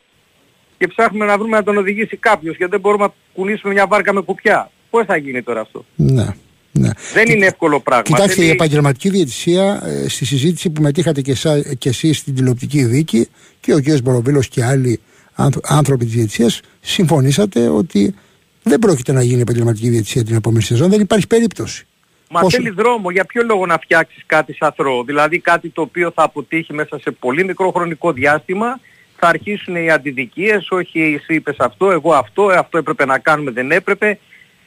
[0.77, 4.13] και ψάχνουμε να βρούμε να τον οδηγήσει κάποιος γιατί δεν μπορούμε να κουνήσουμε μια βάρκα
[4.13, 4.71] με κουπιά.
[4.89, 6.35] Πώς θα γίνει τώρα αυτό; Ναι,
[6.79, 6.89] ναι.
[7.13, 8.03] Δεν είναι εύκολο πράγμα.
[8.03, 12.35] Κοιτάξτε, Θέλει- η επαγγελματική διαιτησία ε, στη συζήτηση που μετήχατε και, εσά, και εσείς στην
[12.35, 13.27] τηλεοπτική δίκη
[13.59, 14.01] και ο κ.
[14.03, 14.99] Μποροβίλος και άλλοι
[15.33, 18.15] άνθρω- άνθρωποι της διαιτησίας συμφωνήσατε ότι
[18.63, 21.83] δεν πρόκειται να γίνει επαγγελματική διαιτησία την επόμενη σεζόν, δεν υπάρχει περίπτωση.
[22.31, 23.11] Μα Πόσο- θέλεις δρόμο.
[23.11, 25.03] Για ποιο λόγο να φτιάξεις κάτι σαθρό.
[25.03, 28.79] Δηλαδή κάτι το οποίο θα αποτύχει μέσα σε πολύ μικρό χρονικό διάστημα.
[29.19, 30.67] Θα αρχίσουν οι αντιδικίες.
[30.69, 34.19] Όχι εσύ είπες αυτό, εγώ αυτό, ε, αυτό έπρεπε να κάνουμε, δεν έπρεπε.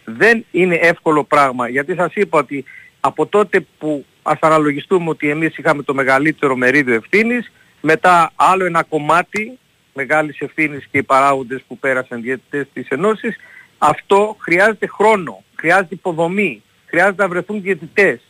[0.04, 1.68] Δεν είναι εύκολο πράγμα.
[1.68, 2.64] Γιατί σας είπα ότι
[3.00, 8.82] από τότε που ας αναλογιστούμε ότι εμείς είχαμε το μεγαλύτερο μερίδιο ευθύνης, μετά άλλο ένα
[8.82, 9.58] κομμάτι
[9.94, 13.36] μεγάλης ευθύνης και οι παράγοντες που πέρασαν διαιτητές της Ενώσης,
[13.78, 18.20] αυτό χρειάζεται χρόνο, χρειάζεται υποδομή, χρειάζεται να βρεθούν διαιτητές.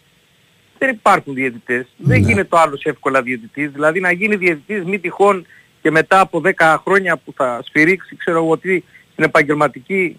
[0.79, 1.87] Δεν υπάρχουν διαιτητές.
[1.97, 2.27] Δεν Ναι.
[2.27, 3.71] γίνεται το άλλος εύκολα διαιτητής.
[3.71, 5.47] Δηλαδή να γίνει διαιτητής μη τυχόν
[5.83, 10.19] και μετά από 10 χρόνια που θα σφυρίξει, ξέρω εγώ τι, στην επαγγελματική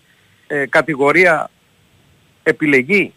[0.54, 1.50] ε, κατηγορία
[2.44, 3.14] επιλεγεί.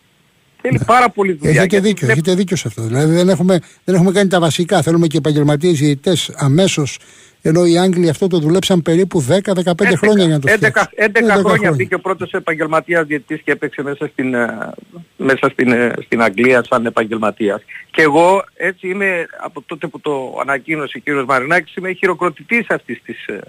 [0.63, 1.53] Θέλει πάρα πολύ δουλειά.
[1.53, 1.59] Ναι.
[1.59, 2.83] Έχετε γιατί δίκιο, δεν- έχετε δίκιο σε αυτό.
[2.83, 4.83] Δηλαδή δεν έχουμε, δεν έχουμε κάνει τα βασικά.
[4.83, 6.99] Θέλουμε και επαγγελματίες διαιτητές αμέσως.
[7.43, 10.89] Ενώ οι Άγγλοι αυτό το δουλέψαν περίπου 10-15 χρόνια για να το 11, φτιάξουν.
[10.97, 14.71] 11 χρόνια μπήκε ο πρώτος επαγγελματίας διαιτητής και έπαιξε μέσα στην, ε,
[15.17, 17.63] μέσα στην, ε, στην Αγγλία σαν επαγγελματίας.
[17.91, 23.03] Και εγώ έτσι είμαι από τότε που το ανακοίνωσε ο κύριος Μαρινάκης είμαι χειροκροτητής αυτής
[23.05, 23.41] της, ε,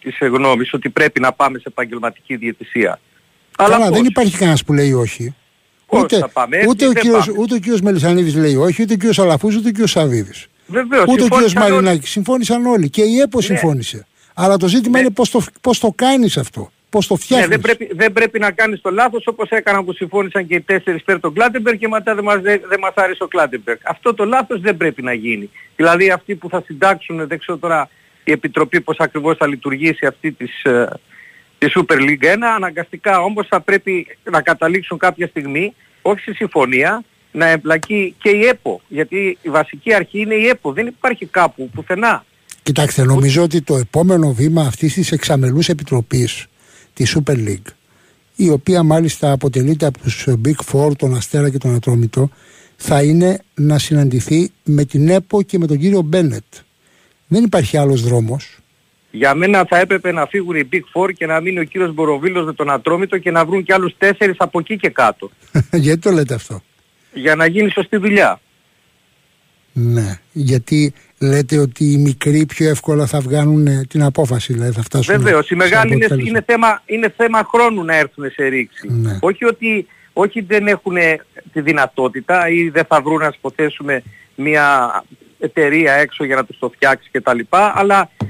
[0.00, 3.00] της ε, γνώμης ότι πρέπει να πάμε σε επαγγελματική διαιτησία.
[3.68, 5.34] Καλά, πώς; δεν υπάρχει κανένας που λέει όχι.
[5.86, 7.38] Πώς Ούτε, θα πάμε, έτσι ούτε, ο δεν κύριος, πάμε.
[7.40, 10.46] ούτε ο κύριος Μελισανίδης λέει όχι, ούτε ο κύριος Αλαφούζος, ούτε ο κύριος Σαββίδης.
[10.66, 11.72] Βεβαίως, Ούτε ο κύριος συμφώνησαν όλοι.
[11.72, 12.10] Μαρινάκης.
[12.10, 12.90] Συμφώνησαν όλοι.
[12.90, 14.06] Και η ΕΠΟ συμφώνησε.
[14.34, 15.04] Αλλά το ζήτημα Ναι.
[15.04, 16.70] είναι πώς το, πώς το κάνεις αυτό.
[16.90, 17.48] Πώς το Ναι, φτιάχνεις.
[17.48, 21.02] δεν, πρέπει, δεν πρέπει να κάνεις το λάθος όπως έκαναν που συμφώνησαν και οι τέσσερις
[21.02, 23.78] πέρα τον Κλάτενμπεργκ και μετά δεν μας, δεν, δεν μας άρεσε ο Κλάτενμπεργκ.
[23.82, 25.50] Αυτό το λάθος δεν πρέπει να γίνει.
[25.76, 27.88] Δηλαδή αυτοί που θα συντάξουν, δεν ξέρω τώρα
[28.24, 30.88] η Επιτροπή πώς ακριβώς θα λειτουργήσει αυτή της, ε,
[31.60, 37.04] τη Super League 1, αναγκαστικά όμως θα πρέπει να καταλήξουν κάποια στιγμή, όχι στη συμφωνία,
[37.32, 38.80] να εμπλακεί και η ΕΠΟ.
[38.88, 40.72] Γιατί η βασική αρχή είναι η ΕΠΟ.
[40.72, 42.24] Δεν υπάρχει κάπου, πουθενά.
[42.62, 46.46] Κοιτάξτε, νομίζω ότι το επόμενο βήμα αυτής της εξαμελούς επιτροπής
[46.94, 47.72] της Super League
[48.42, 52.30] η οποία μάλιστα αποτελείται από τους Big Four, τον Αστέρα και τον Ατρόμητο
[52.76, 56.44] θα είναι να συναντηθεί με την ΕΠΟ και με τον κύριο Μπένετ.
[57.26, 58.58] Δεν υπάρχει άλλος δρόμος.
[59.10, 62.44] Για μένα θα έπρεπε να φύγουν οι Big Four και να μείνει ο κύριος Μποροβίλος
[62.44, 65.30] με τον Ατρόμητο και να βρουν και άλλους τέσσερις από εκεί και κάτω.
[65.72, 66.62] Γιατί το λέτε αυτό;
[67.12, 68.40] Για να γίνει σωστή δουλειά.
[69.72, 74.82] Ναι, γιατί λέτε ότι οι μικροί πιο εύκολα θα βγάλουν ε, την απόφαση, δηλαδή θα
[74.82, 76.30] φτάσουν Βεβαίως, οι σε μεγάλοι είναι, αποτέλεσμα.
[76.30, 78.88] είναι, θέμα, είναι θέμα χρόνου να έρθουν σε ρήξη.
[78.88, 79.18] Ναι.
[79.20, 80.96] Όχι ότι όχι δεν έχουν
[81.52, 84.02] τη δυνατότητα ή δεν θα βρουν να υποθέσουμε
[84.34, 84.90] μια
[85.38, 87.38] εταιρεία έξω για να τους το φτιάξει κτλ.
[87.50, 88.24] Αλλά ε,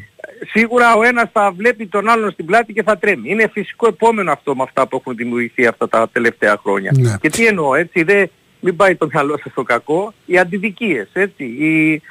[0.46, 3.30] σίγουρα ο ένας θα βλέπει τον άλλον στην πλάτη και θα τρέμει.
[3.30, 6.92] Είναι φυσικό επόμενο αυτό με αυτά που έχουν δημιουργηθεί αυτά τα τελευταία χρόνια.
[6.94, 7.16] Ναι.
[7.20, 8.30] Και τι εννοώ έτσι, δεν,
[8.60, 12.02] μην πάει το μυαλό σας στο κακό, οι αντιδικίες, έτσι, οι,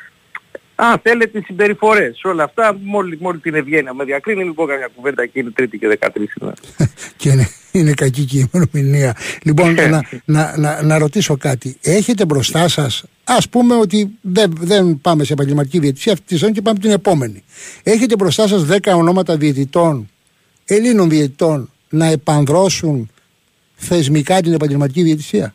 [0.82, 4.90] αν θέλετε τις συμπεριφορές, όλα αυτά, μόλι, μόλι την ευγένεια με διακρίνει, μην πω καμιά
[4.96, 6.56] κουβέντα και είναι τρίτη και 13 σήμερα.
[7.18, 9.16] και είναι, είναι κακή και η ημερομηνία.
[9.44, 11.78] Λοιπόν, να, να, να, να ρωτήσω κάτι.
[11.82, 16.54] Έχετε μπροστά σας, ας πούμε ότι δεν, δεν πάμε σε επαγγελματική διαιτησία αυτή τη ζώνη
[16.54, 17.44] και πάμε την επόμενη.
[17.84, 20.10] Έχετε μπροστά σας 10 ονόματα διαιτητών,
[20.66, 23.10] Ελλήνων διαιτητών, να επανδρώσουν
[23.76, 25.54] θεσμικά την επαγγελματική διαιτησία;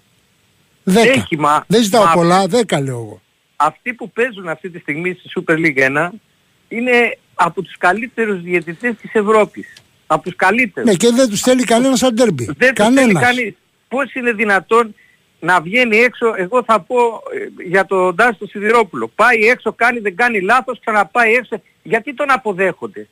[0.85, 0.93] 10.
[0.95, 3.23] Έχει, μα- δεν ζητάω μα- πολλά, 10 λέω εγώ.
[3.57, 6.09] Αυτοί που παίζουν αυτή τη στιγμή στη Super League 1
[6.69, 9.73] είναι από τους καλύτερους διαιτητές της Ευρώπης.
[10.07, 10.91] Από τους καλύτερους.
[10.91, 12.45] Ναι, και δεν τους θέλει κανένας σαν τέρμπι.
[12.45, 13.23] Δεν τους θέλει Κανένας.
[13.23, 13.55] κανείς.
[13.89, 14.95] Πώς είναι δυνατόν
[15.41, 16.97] να βγαίνει έξω, εγώ θα πω
[17.59, 19.09] ε, για τον Τάστο Σιδηρόπουλο.
[19.15, 21.63] Πάει έξω, κάνει, δεν κάνει λάθος, ξαναπάει έξω.
[21.83, 23.09] Γιατί τον αποδέχονται;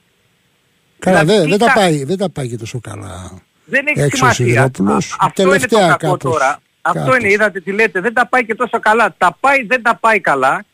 [0.98, 3.42] Καλά, Δηλαδή, δεν, δεν, τα κα- πάει, δεν τα πάει και τόσο καλά.
[3.64, 4.44] Δεν έχει Έξω ο σημασία.
[4.46, 6.60] Σιδηρόπουλος, Α- Αυτό τελευταία είναι το κακό κάπως, τώρα.
[6.82, 7.18] Αυτό κάπως.
[7.18, 9.14] είναι, είδατε τι λέτε, δεν τα πάει και τόσο καλά.
[9.18, 10.64] Τα πάει, δεν τα πάει καλά.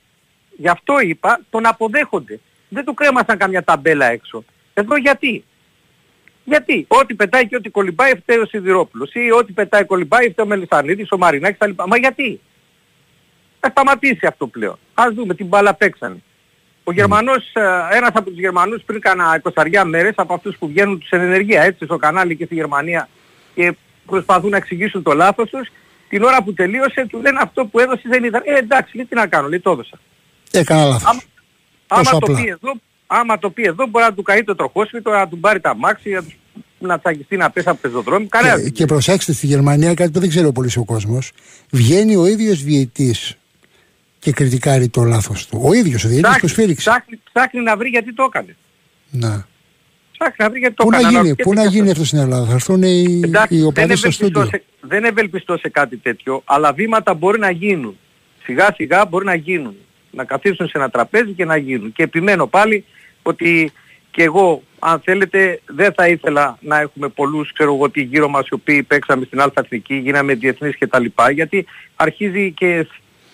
[0.56, 2.40] Γι' αυτό είπα, τον αποδέχονται.
[2.68, 4.44] Δεν του κρέμασαν καμιά ταμπέλα έξω.
[4.74, 5.44] Εδώ γιατί;
[6.44, 9.14] Γιατί; Ό,τι πετάει και ό,τι κολυμπάει φταίει ο Σιδηρόπουλος.
[9.14, 11.82] Ή ό,τι πετάει κολυμπάει φταίει ο Μελισανίδης, ο Μαρινάκης κτλ.
[11.86, 12.40] Μα γιατί;
[13.60, 14.78] Θα σταματήσει αυτό πλέον.
[14.94, 16.22] Ας δούμε την μπάλα παίξανε.
[16.84, 20.98] Ο Γερμανός, ε, ένας από τους Γερμανούς πριν κάνα 20 μέρες από αυτούς που βγαίνουν
[20.98, 23.08] τους εν ενεργεία έτσι στο κανάλι και στη Γερμανία
[23.54, 25.68] και προσπαθούν να εξηγήσουν το λάθος τους,
[26.08, 28.42] την ώρα που τελείωσε του λένε αυτό που έδωσε δεν ήταν.
[28.44, 29.98] Ε εντάξει, λέει, τι να κάνω, λέει το έδωσα.
[30.50, 31.08] Έκανα λάθος.
[31.08, 31.20] Άμα,
[31.86, 32.34] άμα το, απλά.
[32.40, 32.72] πει εδώ,
[33.06, 36.10] άμα το πει εδώ μπορεί να του καεί το τροχόσπιτο, να του πάρει τα μάξι,
[36.10, 36.32] να, του-
[36.78, 38.28] να τσακιστεί να πέσει από πεζοδρόμιο.
[38.30, 38.62] Κανένα.
[38.62, 41.32] Και, και προσέξτε στη Γερμανία κάτι που δεν ξέρει ο πολύς ο κόσμος.
[41.70, 43.14] Βγαίνει ο ίδιος διαιτή
[44.18, 45.60] και κριτικάρει το λάθος του.
[45.64, 46.90] Ο ίδιος ο διαιτή του σφύριξε.
[46.90, 48.56] ψάχνει, ψάχνει να βρει γιατί το έκανε.
[49.10, 49.46] Να.
[50.18, 51.08] Ψάχνει να βρει γιατί το Πού να έκανε.
[51.12, 51.92] γίνει, Αναρωτιέται πού να και γίνει αυτός.
[51.92, 54.44] αυτός στην Ελλάδα, θα έρθουν οι, Εντάξει, οι δεν, οπαδοί στο ευελπιστώ στούντιο.
[54.44, 57.96] σε, δεν ευελπιστώ σε κάτι τέτοιο, αλλά βήματα μπορεί να γίνουν.
[58.42, 59.74] Σιγά σιγά μπορεί να γίνουν.
[60.10, 61.92] Να καθίσουν σε ένα τραπέζι και να γίνουν.
[61.92, 62.84] Και επιμένω πάλι
[63.22, 63.72] ότι
[64.10, 68.46] και εγώ αν θέλετε δεν θα ήθελα να έχουμε πολλούς ξέρω εγώ τι γύρω μας
[68.48, 71.04] οι οποίοι παίξαμε στην Αλφα Εθνική, γίναμε διεθνείς κτλ.
[71.32, 71.66] Γιατί
[71.96, 72.86] αρχίζει και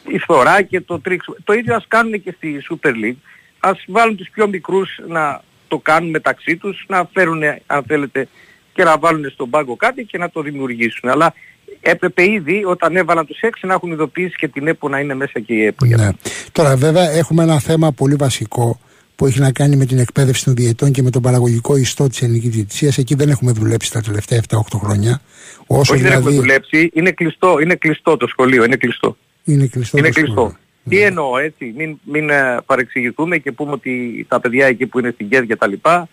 [0.09, 1.37] η φορά και το τρίξιμο.
[1.45, 3.17] Το ίδιο ας κάνουν και στη Super League.
[3.61, 5.43] Ας βάλουν τους πιο μικρούς να
[5.75, 8.29] το κάνουν μεταξύ τους, να φέρουν αν θέλετε
[8.73, 11.09] και να βάλουν στον πάγκο κάτι και να το δημιουργήσουν.
[11.09, 11.35] Αλλά
[11.81, 15.41] έπρεπε ήδη όταν έβαλαν τους έξι να έχουν ειδοποιήσει και την ΕΠΟ να είναι μέσα
[15.41, 15.85] και η ΕΠΟ.
[15.87, 16.09] Ναι.
[16.53, 18.81] Τώρα βέβαια έχουμε ένα θέμα πολύ βασικό
[19.17, 22.23] που έχει να κάνει με την εκπαίδευση των διαιτών και με τον παραγωγικό ιστό της
[22.23, 22.99] ελληνικής διαιτησίας.
[22.99, 25.21] Εκεί δεν έχουμε δουλέψει τα τελευταία 7-8 χρόνια.
[25.67, 26.09] Όσο Όχι δηλαδή...
[26.09, 29.17] δεν έχουμε δουλέψει, είναι κλειστό, είναι κλειστό το σχολείο, είναι κλειστό.
[29.45, 29.99] Είναι κλειστό.
[29.99, 30.57] Είναι κλειστό.
[30.89, 31.03] Τι ναι.
[31.03, 35.29] εννοώ έτσι, μην, μην ε, παρεξηγηθούμε και πούμε ότι τα παιδιά εκεί που είναι στην
[35.29, 36.09] ΚΕΔ και τα λοιπά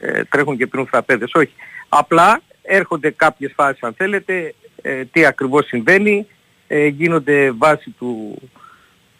[0.00, 1.30] ε, τρέχουν και πίνουν φραπέδες.
[1.34, 1.52] Όχι.
[1.88, 6.26] Απλά έρχονται κάποιες φάσεις αν θέλετε, ε, τι ακριβώς συμβαίνει,
[6.66, 8.38] ε, γίνονται βάση του,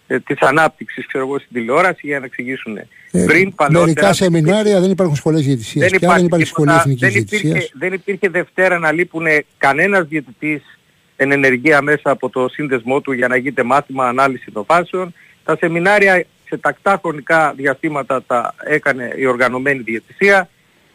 [0.07, 3.85] ε, της ανάπτυξης ξέρω εγώ στην τηλεόραση για να εξηγήσουν ε, πριν παλαιότερα.
[3.85, 7.93] Μερικά σεμινάρια δεν υπάρχουν σχολές διαιτησίας δεν, υπάρχει, δεν υπάρχει σχολή εθνικής δεν υπήρχε, δεν
[7.93, 9.27] υπήρχε Δευτέρα να λείπουν
[9.59, 10.79] κανένας διαιτητής
[11.17, 15.15] εν ενεργεία μέσα από το σύνδεσμό του για να γίνεται μάθημα ανάλυση των φάσεων.
[15.45, 20.49] Τα σεμινάρια σε τακτά χρονικά διαστήματα τα έκανε η οργανωμένη διαιτησία.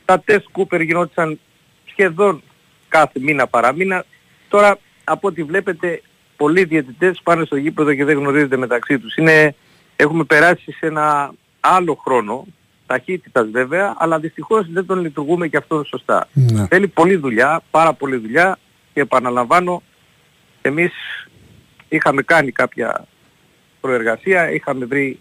[0.05, 1.39] Τα τεστ Κούπερ γινόντουσαν
[1.85, 2.41] σχεδόν
[2.87, 4.05] κάθε μήνα παραμήνα.
[4.49, 6.01] Τώρα από ό,τι βλέπετε
[6.37, 9.15] πολλοί διαιτητές πάνε στο γήπεδο και δεν γνωρίζονται μεταξύ τους.
[9.15, 9.55] Είναι,
[9.95, 12.45] έχουμε περάσει σε ένα άλλο χρόνο,
[12.85, 16.27] ταχύτητας βέβαια, αλλά δυστυχώς δεν τον λειτουργούμε και αυτό σωστά.
[16.33, 16.67] Ναι.
[16.67, 18.59] Θέλει πολλή δουλειά, πάρα πολλή δουλειά
[18.93, 19.81] και επαναλαμβάνω,
[20.61, 20.91] εμείς
[21.89, 23.05] είχαμε κάνει κάποια
[23.81, 25.19] προεργασία, είχαμε βρει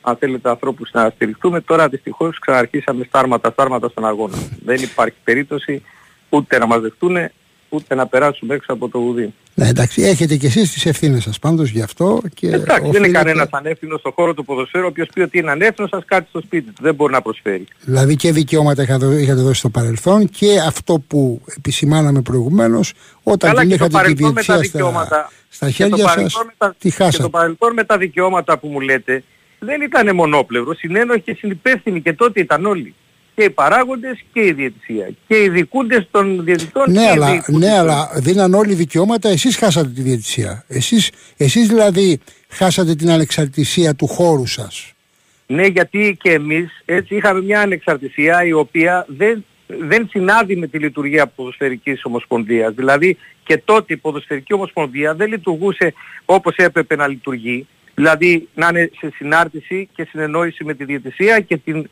[0.00, 4.36] αν θέλετε ανθρώπους να στηριχτούμε, τώρα δυστυχώς ξαναρχίσαμε στάρματα στάρματα στον αγώνα.
[4.64, 5.82] δεν υπάρχει περίπτωση
[6.28, 7.16] ούτε να μας δεχτούν,
[7.70, 9.32] ούτε να περάσουμε έξω από το γουδί.
[9.54, 12.22] Ναι, εντάξει, έχετε κι εσείς τις ευθύνες σας πάντως γι' αυτό.
[12.34, 12.90] Και εντάξει, οφείλετε...
[12.90, 16.28] δεν είναι κανένας ανεύθυνος στον χώρο του ποδοσφαίρου, όποιος πει ότι είναι ανεύθυνος σας κάτσει
[16.28, 17.66] στο σπίτι του, δεν μπορεί να προσφέρει.
[17.84, 22.92] Δηλαδή και δικαιώματα είχατε δώσει στο παρελθόν και αυτό που επισημάναμε προηγουμένως,
[23.22, 27.16] όταν Καλά, την είχατε τη διετησία στα, στα χέρια σας, τα, τη χάσατε.
[27.16, 29.22] Και το παρελθόν με τα δικαιώματα που μου λέτε,
[29.58, 32.94] δεν ήταν μονόπλευρος, συνένοχοι και συνυπεύθυνοι και τότε ήταν όλοι
[33.40, 35.10] και οι παράγοντες και η διαιτησία.
[35.26, 39.56] Και οι δικούντες των διαιτητών ναι, και αλλά, οι ναι, αλλά δίναν όλοι δικαιώματα, εσείς
[39.56, 40.64] χάσατε τη διαιτησία.
[40.68, 44.92] Εσείς, εσείς δηλαδή χάσατε την ανεξαρτησία του χώρου σας.
[45.46, 50.78] Ναι, γιατί και εμείς έτσι είχαμε μια ανεξαρτησία η οποία δεν, δεν συνάδει με τη
[50.78, 52.74] λειτουργία ποδοσφαιρικής ομοσπονδίας.
[52.74, 57.66] Δηλαδή και τότε η ποδοσφαιρική ομοσπονδία δεν λειτουργούσε όπως έπρεπε να λειτουργεί.
[57.94, 61.88] Δηλαδή να είναι σε συνάρτηση και συνεννόηση με τη διαιτησία και την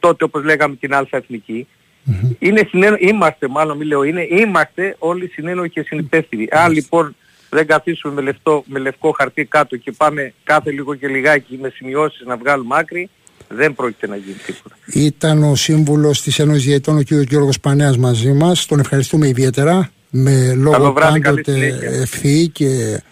[0.00, 2.36] τότε όπως λέγαμε την Αλφα Εθνική, mm-hmm.
[2.38, 6.48] είναι συνένο, είμαστε μάλλον μην λέω είναι, είμαστε όλοι συνένοχοι και συνυπεύθυνοι.
[6.50, 6.58] Mm-hmm.
[6.64, 7.14] Αν λοιπόν
[7.50, 11.68] δεν καθίσουμε με, λευκό, με λευκό χαρτί κάτω και πάμε κάθε λίγο και λιγάκι με
[11.68, 13.10] σημειώσεις να βγάλουμε άκρη,
[13.48, 14.76] δεν πρόκειται να γίνει τίποτα.
[14.86, 17.12] Ήταν ο σύμβουλος της Ένωσης Διαιτών, ο κ.
[17.12, 18.66] Γιώργος Πανέας μαζί μας.
[18.66, 23.02] Τον ευχαριστούμε ιδιαίτερα με λόγο πάντοτε ευθύ και ε,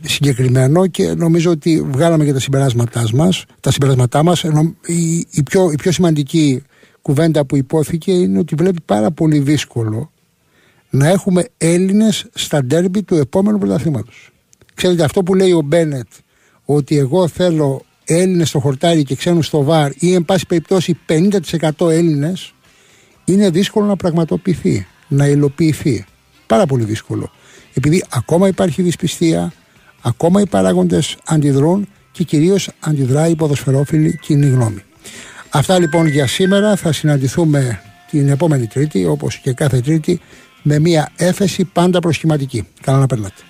[0.00, 4.42] συγκεκριμένο και νομίζω ότι βγάλαμε και τα συμπεράσματά μας, τα συμπεράσματά μας
[4.86, 6.62] η, η, πιο, η πιο σημαντική
[7.02, 10.10] κουβέντα που υπόθηκε είναι ότι βλέπει πάρα πολύ δύσκολο
[10.90, 14.30] να έχουμε Έλληνες στα ντέρμπι του επόμενου πρωταθλήματος.
[14.74, 16.06] Ξέρετε αυτό που λέει ο Μπένετ
[16.64, 21.90] ότι εγώ θέλω Έλληνες στο χορτάρι και ξένους στο βαρ ή εν πάση περιπτώσει 50%
[21.90, 22.54] Έλληνες
[23.24, 26.04] είναι δύσκολο να πραγματοποιηθεί, να υλοποιηθεί.
[26.46, 27.30] Πάρα πολύ δύσκολο
[27.74, 29.52] επειδή ακόμα υπάρχει δυσπιστία,
[30.02, 34.82] ακόμα οι παράγοντες αντιδρούν και κυρίως αντιδράει η ποδοσφαιρόφιλη κοινή γνώμη.
[35.50, 36.76] Αυτά λοιπόν για σήμερα.
[36.76, 40.20] Θα συναντηθούμε την επόμενη Τρίτη, όπως και κάθε Τρίτη,
[40.62, 42.68] με μια έφεση πάντα προσχηματική.
[42.80, 43.42] Καλά να περνάτε.